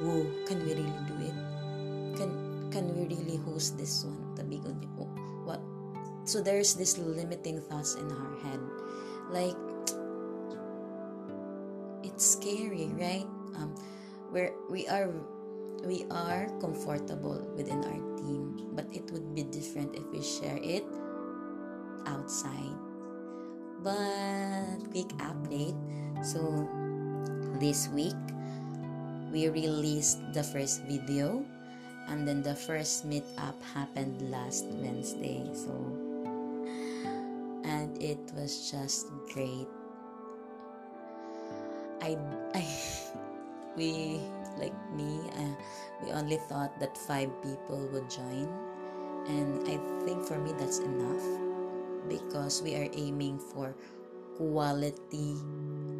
whoa 0.03 0.27
can 0.49 0.65
we 0.65 0.75
really 0.75 1.03
do 1.07 1.17
it? 1.23 1.37
Can 2.19 2.31
can 2.73 2.91
we 2.97 3.07
really 3.07 3.39
host 3.47 3.79
this 3.79 4.03
one 4.03 4.35
the 4.35 4.43
big 4.43 4.65
audience 4.67 4.91
what? 5.47 5.63
So 6.25 6.43
there's 6.43 6.75
this 6.75 6.99
limiting 6.99 7.61
thoughts 7.69 7.95
in 7.95 8.11
our 8.11 8.35
head. 8.43 8.61
Like 9.31 9.57
it's 12.03 12.25
scary 12.25 12.91
right? 12.97 13.29
Um 13.55 13.77
where 14.33 14.53
we 14.69 14.89
are 14.89 15.13
we 15.85 16.05
are 16.11 16.51
comfortable 16.61 17.39
within 17.55 17.85
our 17.85 18.03
team 18.19 18.75
but 18.75 18.85
it 18.91 19.07
would 19.13 19.35
be 19.35 19.45
different 19.45 19.95
if 19.95 20.05
we 20.11 20.21
share 20.21 20.59
it 20.59 20.85
outside 22.05 22.88
but 23.83 24.79
quick 24.91 25.11
update. 25.23 25.77
So 26.25 26.67
this 27.61 27.89
week 27.89 28.19
we 29.33 29.49
released 29.49 30.19
the 30.33 30.43
first 30.43 30.83
video 30.85 31.45
and 32.09 32.27
then 32.27 32.43
the 32.43 32.57
first 32.57 33.09
meetup 33.09 33.55
happened 33.75 34.31
last 34.31 34.67
wednesday 34.81 35.45
so. 35.55 35.75
And 37.69 37.93
it 38.01 38.19
was 38.33 38.71
just 38.71 39.13
great. 39.35 39.69
I 42.01 42.17
i 42.55 42.65
we 43.77 44.19
like 44.59 44.75
me 44.91 45.21
uh, 45.39 45.55
we 46.03 46.11
only 46.11 46.39
thought 46.49 46.75
that 46.81 46.97
five 46.97 47.31
people 47.43 47.79
would 47.93 48.11
join 48.11 48.51
and 49.29 49.63
i 49.71 49.79
think 50.03 50.25
for 50.27 50.39
me 50.39 50.51
that's 50.59 50.79
enough 50.79 51.48
because 52.09 52.63
we 52.63 52.75
are 52.75 52.89
aiming 52.95 53.39
for 53.39 53.75
quality 54.37 55.37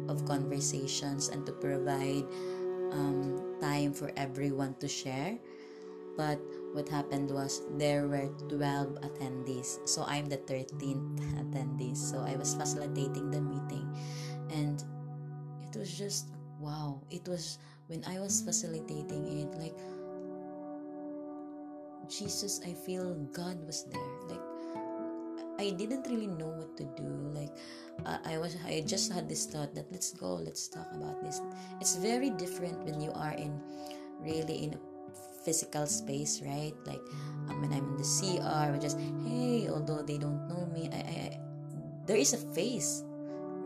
of 0.07 0.25
conversations 0.25 1.29
and 1.29 1.45
to 1.45 1.51
provide 1.51 2.25
um, 2.91 3.57
time 3.61 3.93
for 3.93 4.11
everyone 4.17 4.75
to 4.79 4.87
share. 4.87 5.37
But 6.17 6.39
what 6.73 6.89
happened 6.89 7.31
was 7.31 7.61
there 7.77 8.07
were 8.07 8.27
12 8.49 8.99
attendees. 9.01 9.79
So 9.87 10.03
i'm 10.07 10.27
the 10.27 10.37
13th 10.37 11.19
attendee. 11.39 11.95
So 11.95 12.19
i 12.19 12.35
was 12.35 12.53
facilitating 12.55 13.31
the 13.31 13.41
meeting. 13.41 13.87
And 14.51 14.83
it 15.63 15.77
was 15.77 15.91
just 15.97 16.33
wow. 16.59 17.01
It 17.09 17.27
was 17.27 17.59
when 17.87 18.03
i 18.05 18.19
was 18.19 18.41
facilitating 18.41 19.25
it 19.41 19.49
like 19.57 19.73
jesus 22.09 22.61
i 22.65 22.73
feel 22.73 23.13
god 23.33 23.57
was 23.65 23.85
there. 23.85 24.13
Like 24.29 24.48
i 25.59 25.75
didn't 25.75 26.07
really 26.07 26.31
know 26.31 26.47
what 26.47 26.71
to 26.79 26.87
do. 26.95 27.11
Like 27.35 27.51
uh, 28.07 28.17
i 28.23 28.39
was 28.39 28.55
i 28.63 28.79
just 28.79 29.11
had 29.11 29.27
this 29.27 29.45
thought 29.45 29.75
that 29.75 29.91
let's 29.91 30.15
go 30.15 30.39
let's 30.39 30.71
talk 30.71 30.87
about 30.95 31.19
this. 31.19 31.43
It's 31.83 31.99
very 31.99 32.31
different 32.31 32.79
when 32.87 33.03
you 33.03 33.11
are 33.11 33.35
in 33.35 33.59
really 34.23 34.63
in 34.63 34.79
a 34.79 34.81
physical 35.43 35.85
space 35.85 36.41
right? 36.43 36.75
Like 36.87 37.03
um, 37.51 37.59
when 37.61 37.75
i'm 37.75 37.83
in 37.83 37.97
the 37.99 38.07
cr 38.07 38.71
just 38.79 38.95
hey 39.27 39.67
although 39.67 40.01
they 40.01 40.17
don't 40.17 40.47
know 40.47 40.63
me 40.71 40.87
I, 40.91 40.99
I, 40.99 41.15
I 41.27 41.39
there 42.07 42.17
is 42.17 42.33
a 42.33 42.41
face 42.55 43.03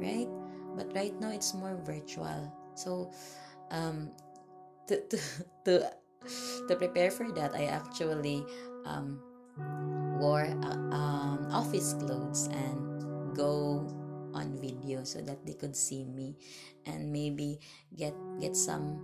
right? 0.02 0.28
But 0.74 0.90
right 0.98 1.14
now 1.22 1.30
it's 1.30 1.54
more 1.54 1.78
virtual. 1.86 2.50
So 2.74 3.14
um 3.70 4.10
to 4.90 4.98
to 5.10 5.18
to, 5.66 5.74
to 6.68 6.74
prepare 6.76 7.12
for 7.12 7.30
that 7.32 7.54
i 7.54 7.66
actually 7.66 8.46
um 8.86 9.20
wore 10.20 10.46
uh, 10.64 10.96
um, 10.96 11.48
office 11.52 11.94
clothes 11.94 12.48
and 12.52 13.36
go 13.36 13.86
on 14.34 14.58
video 14.60 15.04
so 15.04 15.22
that 15.22 15.46
they 15.46 15.54
could 15.54 15.76
see 15.76 16.06
me 16.06 16.36
and 16.86 17.12
maybe 17.12 17.60
get 17.98 18.14
get 18.42 18.56
some 18.56 18.98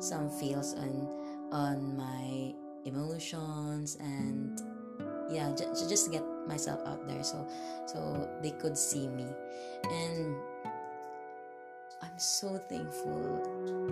some 0.00 0.30
feels 0.30 0.74
on 0.74 1.08
on 1.52 1.96
my 1.96 2.54
emotions 2.84 3.96
and 4.00 4.60
yeah 5.30 5.52
just, 5.54 5.88
just 5.88 6.10
get 6.10 6.24
myself 6.46 6.80
out 6.86 7.06
there 7.06 7.22
so 7.22 7.46
so 7.86 8.28
they 8.42 8.50
could 8.52 8.76
see 8.76 9.08
me. 9.08 9.26
And 9.84 10.36
I'm 12.02 12.18
so 12.18 12.58
thankful 12.68 13.42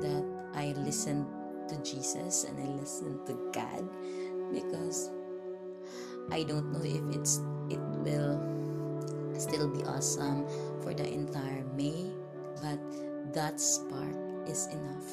that 0.01 0.25
I 0.55 0.73
listened 0.79 1.27
to 1.69 1.77
Jesus 1.83 2.45
and 2.45 2.59
I 2.59 2.67
listened 2.81 3.27
to 3.27 3.35
God 3.53 3.89
because 4.53 5.11
I 6.31 6.43
don't 6.43 6.73
know 6.73 6.83
if 6.83 7.03
it's 7.15 7.43
it 7.71 7.81
will 8.03 8.39
still 9.39 9.69
be 9.69 9.83
awesome 9.85 10.47
for 10.83 10.95
the 10.95 11.07
entire 11.07 11.65
May, 11.75 12.11
but 12.63 12.79
that 13.33 13.61
spark 13.61 14.15
is 14.47 14.67
enough. 14.69 15.09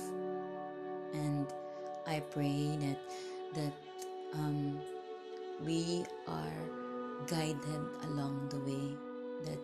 And 1.13 1.47
I 2.05 2.21
pray 2.31 2.77
that 2.81 2.99
that 3.55 3.73
um, 4.33 4.79
we 5.63 6.05
are 6.27 6.59
guided 7.25 7.83
along 8.03 8.49
the 8.49 8.59
way 8.61 8.93
that 9.45 9.59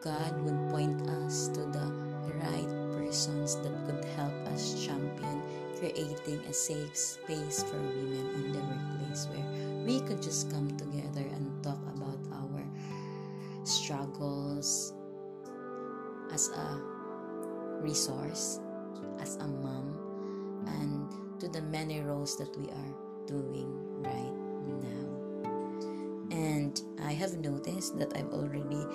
God 0.00 0.32
would 0.42 0.70
point 0.70 1.08
us 1.22 1.48
to 1.48 1.60
the 1.68 1.86
right 2.40 2.70
persons 2.96 3.56
that 3.60 3.74
could 3.86 4.04
help 4.16 4.34
us 4.48 4.74
champion 4.84 5.42
creating 5.82 6.38
a 6.46 6.52
safe 6.54 6.94
space 6.94 7.66
for 7.66 7.74
women 7.74 8.22
in 8.38 8.52
the 8.54 8.62
workplace 8.62 9.26
where 9.34 9.42
we 9.82 9.98
could 10.06 10.22
just 10.22 10.48
come 10.48 10.70
together 10.78 11.26
and 11.34 11.50
talk 11.58 11.82
about 11.98 12.22
our 12.30 12.62
struggles 13.66 14.94
as 16.30 16.50
a 16.54 16.78
resource, 17.82 18.60
as 19.18 19.34
a 19.42 19.48
mom, 19.48 20.62
and 20.70 21.40
to 21.40 21.48
the 21.48 21.62
many 21.62 21.98
roles 21.98 22.38
that 22.38 22.56
we 22.56 22.70
are 22.70 22.94
doing 23.26 23.66
right 24.06 24.38
now. 24.86 25.10
And 26.30 26.80
I 27.02 27.10
have 27.10 27.34
noticed 27.38 27.98
that 27.98 28.14
I've 28.14 28.30
already 28.30 28.86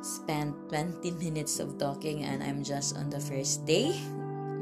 spent 0.00 0.56
20 0.70 1.10
minutes 1.20 1.60
of 1.60 1.76
talking 1.76 2.24
and 2.24 2.42
I'm 2.42 2.64
just 2.64 2.96
on 2.96 3.10
the 3.10 3.20
first 3.20 3.66
day, 3.66 3.92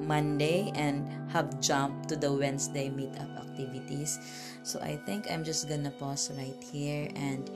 Monday, 0.06 0.70
and 0.74 1.08
have 1.30 1.60
jumped 1.60 2.08
to 2.10 2.16
the 2.16 2.32
Wednesday 2.32 2.90
meetup 2.90 3.32
activities. 3.36 4.18
So 4.62 4.80
I 4.80 4.96
think 5.04 5.30
I'm 5.30 5.44
just 5.44 5.68
gonna 5.68 5.90
pause 5.90 6.30
right 6.36 6.56
here 6.72 7.08
and 7.16 7.50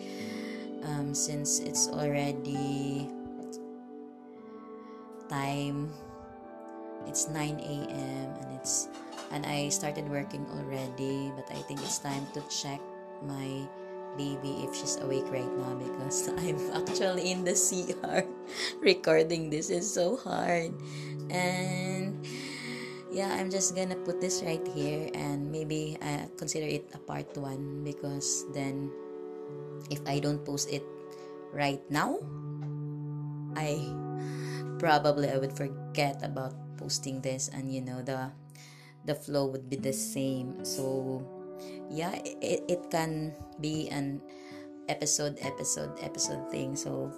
um, 0.84 1.14
since 1.14 1.60
it's 1.60 1.88
already 1.88 3.08
time 5.28 5.92
it's 7.06 7.28
9 7.28 7.60
a.m 7.60 8.28
and 8.40 8.48
it's 8.56 8.88
and 9.30 9.44
i 9.46 9.68
started 9.68 10.08
working 10.08 10.44
already 10.56 11.32
but 11.36 11.44
i 11.52 11.60
think 11.68 11.80
it's 11.80 11.98
time 11.98 12.26
to 12.32 12.40
check 12.48 12.80
my 13.22 13.68
baby 14.18 14.66
if 14.66 14.74
she's 14.74 14.98
awake 14.98 15.30
right 15.30 15.48
now 15.54 15.78
because 15.78 16.26
I'm 16.42 16.58
actually 16.74 17.30
in 17.30 17.46
the 17.46 17.54
CR 17.54 18.26
recording 18.82 19.48
this. 19.48 19.70
is 19.70 19.86
so 19.86 20.18
hard. 20.18 20.74
And 21.30 22.26
yeah, 23.14 23.30
I'm 23.38 23.48
just 23.48 23.78
gonna 23.78 23.96
put 24.02 24.20
this 24.20 24.42
right 24.42 24.66
here 24.74 25.08
and 25.14 25.46
maybe 25.54 25.96
uh, 26.02 26.26
consider 26.34 26.66
it 26.66 26.90
a 26.92 26.98
part 26.98 27.30
one 27.38 27.86
because 27.86 28.44
then 28.50 28.90
if 29.88 30.02
I 30.10 30.18
don't 30.18 30.42
post 30.42 30.68
it 30.74 30.82
right 31.54 31.80
now, 31.86 32.18
I 33.54 33.78
probably 34.82 35.30
I 35.30 35.38
would 35.38 35.54
forget 35.54 36.18
about 36.26 36.58
posting 36.76 37.22
this 37.22 37.48
and 37.54 37.70
you 37.70 37.80
know 37.80 38.02
the 38.02 38.34
the 39.06 39.14
flow 39.14 39.46
would 39.46 39.70
be 39.70 39.76
the 39.76 39.94
same. 39.94 40.64
So 40.64 41.37
yeah 41.90 42.14
it, 42.24 42.64
it 42.68 42.82
can 42.90 43.34
be 43.60 43.88
an 43.90 44.20
episode 44.88 45.38
episode 45.40 45.92
episode 46.00 46.50
thing. 46.50 46.76
So 46.76 47.12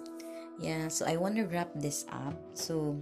yeah 0.59 0.87
so 0.89 1.05
i 1.07 1.15
want 1.17 1.35
to 1.35 1.45
wrap 1.47 1.71
this 1.75 2.05
up. 2.11 2.35
So 2.53 2.99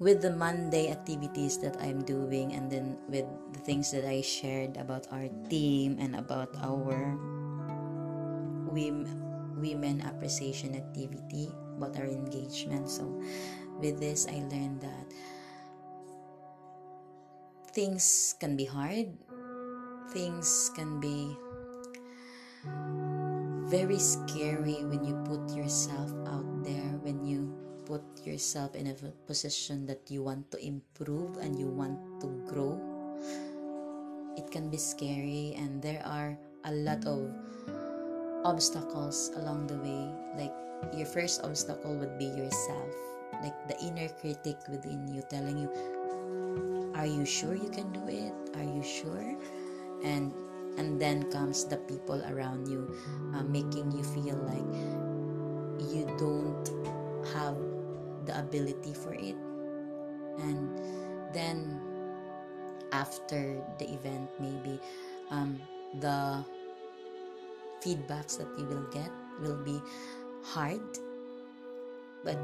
with 0.00 0.24
the 0.24 0.32
monday 0.32 0.88
activities 0.88 1.60
that 1.60 1.76
i'm 1.84 2.00
doing 2.08 2.56
and 2.56 2.72
then 2.72 2.96
with 3.12 3.28
the 3.52 3.60
things 3.60 3.92
that 3.92 4.08
i 4.08 4.24
shared 4.24 4.80
about 4.80 5.04
our 5.12 5.28
team 5.52 6.00
and 6.00 6.16
about 6.16 6.48
our 6.64 7.20
women 9.60 10.00
appreciation 10.08 10.72
activity 10.74 11.52
about 11.76 11.96
our 11.96 12.08
engagement. 12.08 12.88
So 12.88 13.08
with 13.80 14.00
this 14.00 14.28
i 14.28 14.40
learned 14.52 14.80
that 14.84 15.06
things 17.72 18.36
can 18.40 18.56
be 18.56 18.64
hard 18.64 19.08
things 20.12 20.70
can 20.74 20.98
be 20.98 21.36
very 23.70 23.98
scary 23.98 24.82
when 24.82 25.04
you 25.06 25.14
put 25.22 25.54
yourself 25.54 26.10
out 26.26 26.46
there, 26.64 26.98
when 27.06 27.24
you 27.24 27.54
put 27.86 28.02
yourself 28.26 28.74
in 28.74 28.88
a 28.90 28.94
position 29.26 29.86
that 29.86 30.02
you 30.10 30.22
want 30.22 30.50
to 30.50 30.58
improve 30.58 31.38
and 31.38 31.58
you 31.58 31.66
want 31.66 31.98
to 32.20 32.26
grow. 32.50 32.74
It 34.36 34.50
can 34.50 34.70
be 34.70 34.76
scary 34.76 35.54
and 35.56 35.80
there 35.80 36.02
are 36.04 36.36
a 36.64 36.72
lot 36.72 37.06
of 37.06 37.30
obstacles 38.44 39.30
along 39.36 39.68
the 39.68 39.78
way. 39.78 40.10
Like 40.34 40.54
your 40.96 41.06
first 41.06 41.42
obstacle 41.44 41.94
would 41.94 42.18
be 42.18 42.26
yourself. 42.26 42.90
Like 43.42 43.56
the 43.68 43.78
inner 43.86 44.08
critic 44.20 44.58
within 44.68 45.06
you 45.06 45.22
telling 45.30 45.56
you 45.56 45.70
are 46.94 47.06
you 47.06 47.24
sure 47.24 47.54
you 47.54 47.70
can 47.70 47.90
do 47.92 48.02
it? 48.10 48.34
Are 48.58 48.66
you 48.66 48.82
sure 48.82 49.38
and 50.02 50.32
and 50.78 51.00
then 51.00 51.30
comes 51.30 51.64
the 51.66 51.76
people 51.90 52.22
around 52.30 52.68
you 52.68 52.88
uh, 53.34 53.42
making 53.42 53.90
you 53.92 54.04
feel 54.04 54.36
like 54.46 54.70
you 55.90 56.06
don't 56.16 56.70
have 57.34 57.56
the 58.26 58.38
ability 58.38 58.94
for 58.94 59.12
it. 59.12 59.36
And 60.38 60.78
then 61.34 61.80
after 62.92 63.62
the 63.78 63.86
event 63.90 64.28
maybe 64.38 64.80
um, 65.30 65.60
the 66.00 66.44
feedbacks 67.82 68.38
that 68.38 68.48
you 68.58 68.66
will 68.66 68.86
get 68.92 69.10
will 69.40 69.56
be 69.64 69.80
hard 70.42 70.82
but 72.24 72.38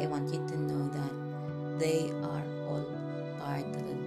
i 0.00 0.06
want 0.06 0.32
you 0.32 0.40
to 0.48 0.56
know 0.60 0.88
that 0.90 1.12
they 1.78 2.10
are 2.24 2.46
all 2.66 2.84
part 3.38 3.66
of 3.66 3.82
a 3.82 4.01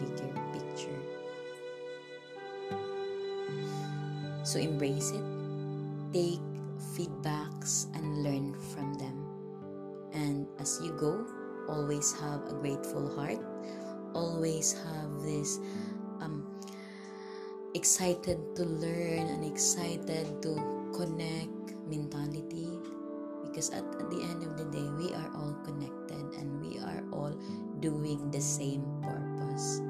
so 4.55 4.63
embrace 4.63 5.11
it. 5.11 5.25
Take 6.15 6.39
feedbacks 6.95 7.91
and 7.91 8.23
learn 8.23 8.55
from 8.71 8.95
them. 8.95 9.19
And 10.15 10.47
as 10.63 10.79
you 10.79 10.95
go 10.95 11.27
always 11.67 12.15
have 12.23 12.39
a 12.47 12.55
grateful 12.63 13.11
heart. 13.19 13.43
Always 14.13 14.71
have 14.71 15.11
this 15.27 15.59
um, 16.23 16.47
excited 17.75 18.39
to 18.55 18.63
learn 18.63 19.27
and 19.27 19.43
excited 19.43 20.39
to 20.39 20.55
connect 20.95 21.75
mentality. 21.91 22.79
Because 23.43 23.75
at, 23.75 23.83
at 23.83 24.07
the 24.07 24.23
end 24.23 24.39
of 24.47 24.55
the 24.55 24.71
day 24.71 24.87
we 24.95 25.11
are 25.19 25.29
all 25.35 25.51
connected 25.67 26.23
and 26.39 26.63
we 26.63 26.79
are 26.79 27.03
all 27.11 27.35
doing 27.83 28.31
the 28.31 28.39
same 28.39 28.87
purpose. 29.03 29.83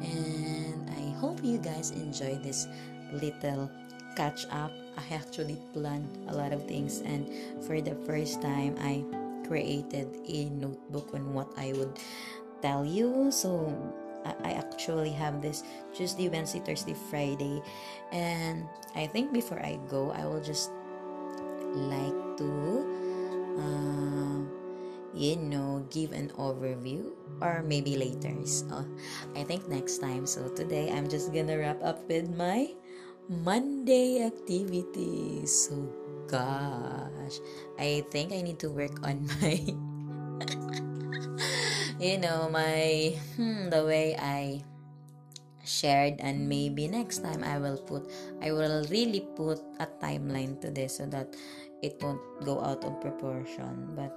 And 0.00 0.88
i 0.96 1.12
hope 1.20 1.40
you 1.42 1.58
guys 1.58 1.90
enjoy 1.90 2.36
this 2.44 2.68
little 3.12 3.70
catch 4.16 4.46
up 4.50 4.72
i 4.96 5.14
actually 5.14 5.58
planned 5.72 6.08
a 6.28 6.34
lot 6.34 6.52
of 6.52 6.64
things 6.66 7.00
and 7.04 7.28
for 7.64 7.80
the 7.80 7.94
first 8.06 8.40
time 8.40 8.74
i 8.80 9.04
created 9.46 10.08
a 10.26 10.48
notebook 10.50 11.12
on 11.14 11.34
what 11.34 11.52
i 11.58 11.72
would 11.74 11.98
tell 12.62 12.84
you. 12.84 13.30
So 13.30 13.70
I 14.42 14.58
actually 14.58 15.14
have 15.14 15.40
this 15.40 15.62
Tuesday, 15.94 16.28
Wednesday, 16.28 16.58
Thursday, 16.58 16.96
Friday, 17.10 17.62
and 18.10 18.66
I 18.94 19.06
think 19.06 19.32
before 19.32 19.62
I 19.62 19.78
go, 19.86 20.10
I 20.10 20.26
will 20.26 20.42
just 20.42 20.74
like 21.78 22.18
to, 22.42 22.50
uh, 23.54 24.38
you 25.14 25.36
know, 25.38 25.86
give 25.94 26.10
an 26.10 26.34
overview, 26.34 27.14
or 27.38 27.62
maybe 27.62 27.94
later. 27.94 28.34
So 28.42 28.82
I 29.38 29.44
think 29.44 29.68
next 29.68 29.98
time. 30.02 30.26
So 30.26 30.50
today, 30.50 30.90
I'm 30.90 31.06
just 31.06 31.30
gonna 31.30 31.54
wrap 31.54 31.78
up 31.86 32.02
with 32.10 32.26
my 32.34 32.74
Monday 33.26 34.22
activities. 34.22 35.50
So 35.50 35.74
gosh, 36.30 37.42
I 37.78 38.06
think 38.10 38.30
I 38.30 38.42
need 38.42 38.58
to 38.62 38.70
work 38.70 39.02
on 39.02 39.26
my 39.42 39.58
you 41.98 42.18
know 42.22 42.46
my 42.50 43.18
hmm, 43.34 43.66
the 43.70 43.82
way 43.82 44.14
i 44.14 44.62
shared. 45.66 46.22
And 46.22 46.48
maybe 46.48 46.86
next 46.86 47.26
time 47.26 47.42
i 47.42 47.58
will 47.58 47.78
put 47.78 48.06
i 48.38 48.52
will 48.54 48.86
really 48.94 49.26
put 49.34 49.58
a 49.82 49.86
timeline 49.98 50.60
to 50.62 50.70
this 50.70 51.02
so 51.02 51.06
that 51.10 51.34
it 51.82 51.98
won't 52.00 52.22
go 52.46 52.62
out 52.62 52.84
of 52.86 53.00
proportion. 53.02 53.90
But 53.98 54.14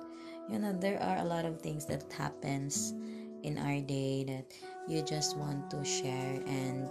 you 0.53 0.59
know 0.61 0.73
there 0.73 1.01
are 1.01 1.17
a 1.17 1.25
lot 1.25 1.45
of 1.45 1.61
things 1.61 1.85
that 1.89 2.05
happens 2.13 2.93
in 3.41 3.57
our 3.57 3.81
day 3.81 4.23
that 4.29 4.53
you 4.85 5.01
just 5.01 5.37
want 5.37 5.69
to 5.71 5.81
share 5.81 6.37
and 6.45 6.89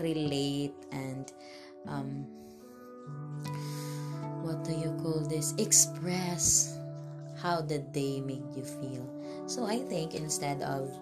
relate 0.00 0.74
and 0.92 1.32
um 1.86 2.26
what 4.44 4.62
do 4.64 4.76
you 4.76 4.92
call 5.00 5.24
this? 5.24 5.56
Express 5.56 6.76
how 7.40 7.60
the 7.60 7.80
day 7.92 8.20
made 8.20 8.44
you 8.54 8.62
feel. 8.62 9.04
So 9.46 9.64
I 9.64 9.80
think 9.88 10.14
instead 10.14 10.60
of 10.62 10.92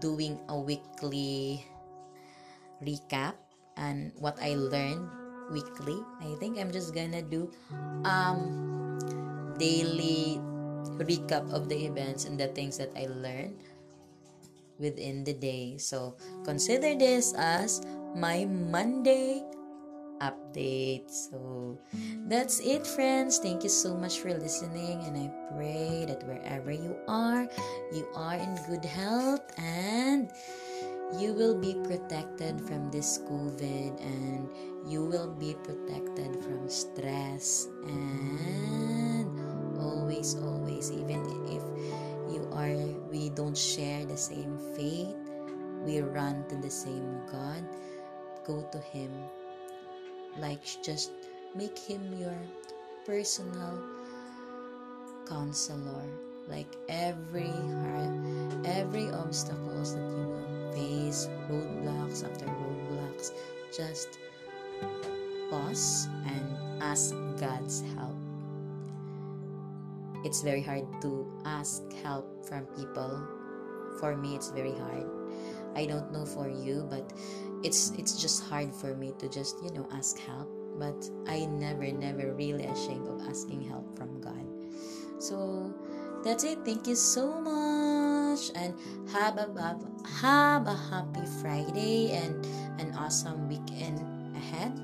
doing 0.00 0.40
a 0.48 0.56
weekly 0.58 1.64
recap 2.80 3.36
and 3.76 4.12
what 4.18 4.36
I 4.40 4.56
learned 4.56 5.08
weekly, 5.52 6.00
I 6.20 6.34
think 6.40 6.58
I'm 6.58 6.72
just 6.72 6.96
gonna 6.96 7.22
do 7.22 7.52
um 8.04 8.98
daily 9.60 10.40
recap 11.00 11.48
of 11.52 11.68
the 11.68 11.76
events 11.76 12.24
and 12.24 12.40
the 12.40 12.48
things 12.48 12.76
that 12.80 12.92
I 12.96 13.08
learned 13.08 13.56
within 14.78 15.24
the 15.24 15.34
day. 15.34 15.78
So 15.78 16.16
consider 16.44 16.94
this 16.94 17.34
as 17.36 17.82
my 18.14 18.44
Monday 18.44 19.42
update. 20.20 21.10
So 21.10 21.78
that's 22.28 22.60
it, 22.60 22.86
friends. 22.86 23.38
Thank 23.38 23.62
you 23.62 23.68
so 23.68 23.94
much 23.94 24.20
for 24.20 24.32
listening, 24.32 25.04
and 25.04 25.16
I 25.16 25.28
pray 25.52 26.04
that 26.08 26.24
wherever 26.24 26.72
you 26.72 26.96
are, 27.08 27.48
you 27.92 28.08
are 28.16 28.36
in 28.36 28.56
good 28.68 28.84
health 28.84 29.44
and 29.58 30.30
you 31.20 31.32
will 31.32 31.54
be 31.54 31.76
protected 31.84 32.60
from 32.60 32.90
this 32.90 33.18
COVID 33.28 34.00
and 34.02 34.48
you 34.88 35.04
will 35.04 35.30
be 35.30 35.54
protected 35.62 36.34
from 36.42 36.68
stress 36.68 37.68
and 37.86 39.30
always, 39.78 40.34
always, 40.34 40.90
even 40.90 41.22
if 41.46 41.62
you 42.36 42.48
are, 42.52 42.76
we 43.10 43.30
don't 43.30 43.56
share 43.56 44.04
the 44.04 44.16
same 44.16 44.60
faith, 44.76 45.16
we 45.84 46.00
run 46.00 46.44
to 46.48 46.56
the 46.56 46.70
same 46.70 47.20
God, 47.32 47.64
go 48.46 48.62
to 48.72 48.78
Him. 48.78 49.10
Like 50.38 50.60
just 50.84 51.12
make 51.56 51.78
him 51.78 52.12
your 52.20 52.36
personal 53.06 53.80
counselor. 55.26 56.04
Like 56.46 56.76
every 56.88 57.50
every 58.64 59.10
obstacles 59.10 59.94
that 59.94 60.04
you 60.04 60.26
will 60.28 60.72
face 60.72 61.28
roadblocks 61.50 62.22
after 62.22 62.46
roadblocks 62.46 63.32
just 63.76 64.18
pause 65.50 66.08
and 66.26 66.82
ask 66.82 67.14
god's 67.40 67.82
help 67.96 68.25
it's 70.26 70.42
very 70.42 70.60
hard 70.60 70.82
to 71.00 71.22
ask 71.46 71.86
help 72.02 72.26
from 72.42 72.66
people. 72.74 73.22
For 74.02 74.18
me 74.18 74.34
it's 74.34 74.50
very 74.50 74.74
hard. 74.74 75.06
I 75.78 75.86
don't 75.86 76.10
know 76.10 76.26
for 76.26 76.50
you 76.50 76.82
but 76.90 77.14
it's 77.62 77.94
it's 77.94 78.18
just 78.18 78.42
hard 78.50 78.74
for 78.74 78.98
me 78.98 79.14
to 79.22 79.30
just 79.30 79.62
you 79.62 79.70
know 79.70 79.86
ask 79.94 80.18
help. 80.18 80.50
But 80.76 81.08
i 81.30 81.46
never 81.46 81.86
never 81.88 82.34
really 82.34 82.66
ashamed 82.66 83.06
of 83.06 83.22
asking 83.30 83.62
help 83.62 83.96
from 83.96 84.20
god. 84.20 84.44
So 85.22 85.70
that's 86.26 86.42
it. 86.42 86.58
Thank 86.66 86.90
you 86.90 86.98
so 86.98 87.38
much. 87.40 88.50
And 88.58 88.74
have 89.14 89.38
a 89.38 89.46
have 90.20 90.66
a 90.66 90.76
happy 90.90 91.24
friday 91.40 92.10
and 92.18 92.34
an 92.82 92.92
awesome 92.98 93.46
weekend 93.48 94.02
ahead. 94.34 94.74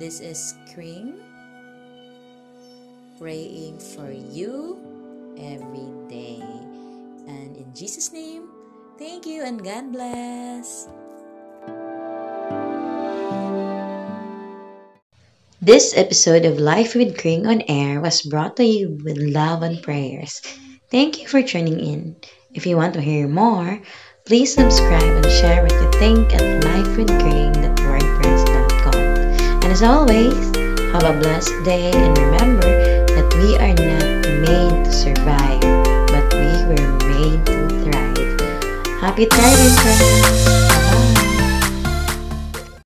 This 0.00 0.18
is 0.18 0.56
Kring 0.72 1.23
praying 3.18 3.78
for 3.78 4.10
you 4.10 4.80
every 5.38 5.90
day 6.08 6.42
and 7.28 7.56
in 7.56 7.74
jesus 7.74 8.12
name 8.12 8.48
thank 8.98 9.26
you 9.26 9.44
and 9.44 9.62
god 9.62 9.92
bless 9.92 10.88
This 15.64 15.96
episode 15.96 16.44
of 16.44 16.60
Life 16.60 16.94
with 16.94 17.16
Kring 17.16 17.46
on 17.46 17.62
Air 17.68 17.98
was 17.98 18.20
brought 18.20 18.58
to 18.58 18.64
you 18.64 18.98
with 19.02 19.16
love 19.16 19.62
and 19.62 19.82
prayers. 19.82 20.42
Thank 20.90 21.22
you 21.22 21.26
for 21.26 21.40
tuning 21.40 21.80
in. 21.80 22.16
If 22.52 22.66
you 22.66 22.76
want 22.76 22.92
to 22.94 23.00
hear 23.00 23.26
more, 23.26 23.80
please 24.26 24.52
subscribe 24.52 25.02
and 25.02 25.24
share 25.24 25.62
what 25.62 25.72
you 25.72 25.90
think 25.92 26.34
at 26.34 26.62
lifewithkring.wordpress.com. 26.64 28.94
And 28.94 29.64
as 29.64 29.82
always, 29.82 30.54
have 30.92 31.04
a 31.04 31.18
blessed 31.18 31.64
day 31.64 31.92
and 31.92 32.18
remember 32.18 32.83
we 33.44 33.56
are 33.56 33.74
not 33.74 34.22
made 34.40 34.84
to 34.86 34.92
survive, 34.92 35.60
but 36.08 36.32
we 36.32 36.64
were 36.64 36.92
made 37.10 37.44
to 37.44 37.68
thrive. 37.84 39.00
Happy 39.02 39.26
Friday, 39.26 39.68
friends! 39.82 40.63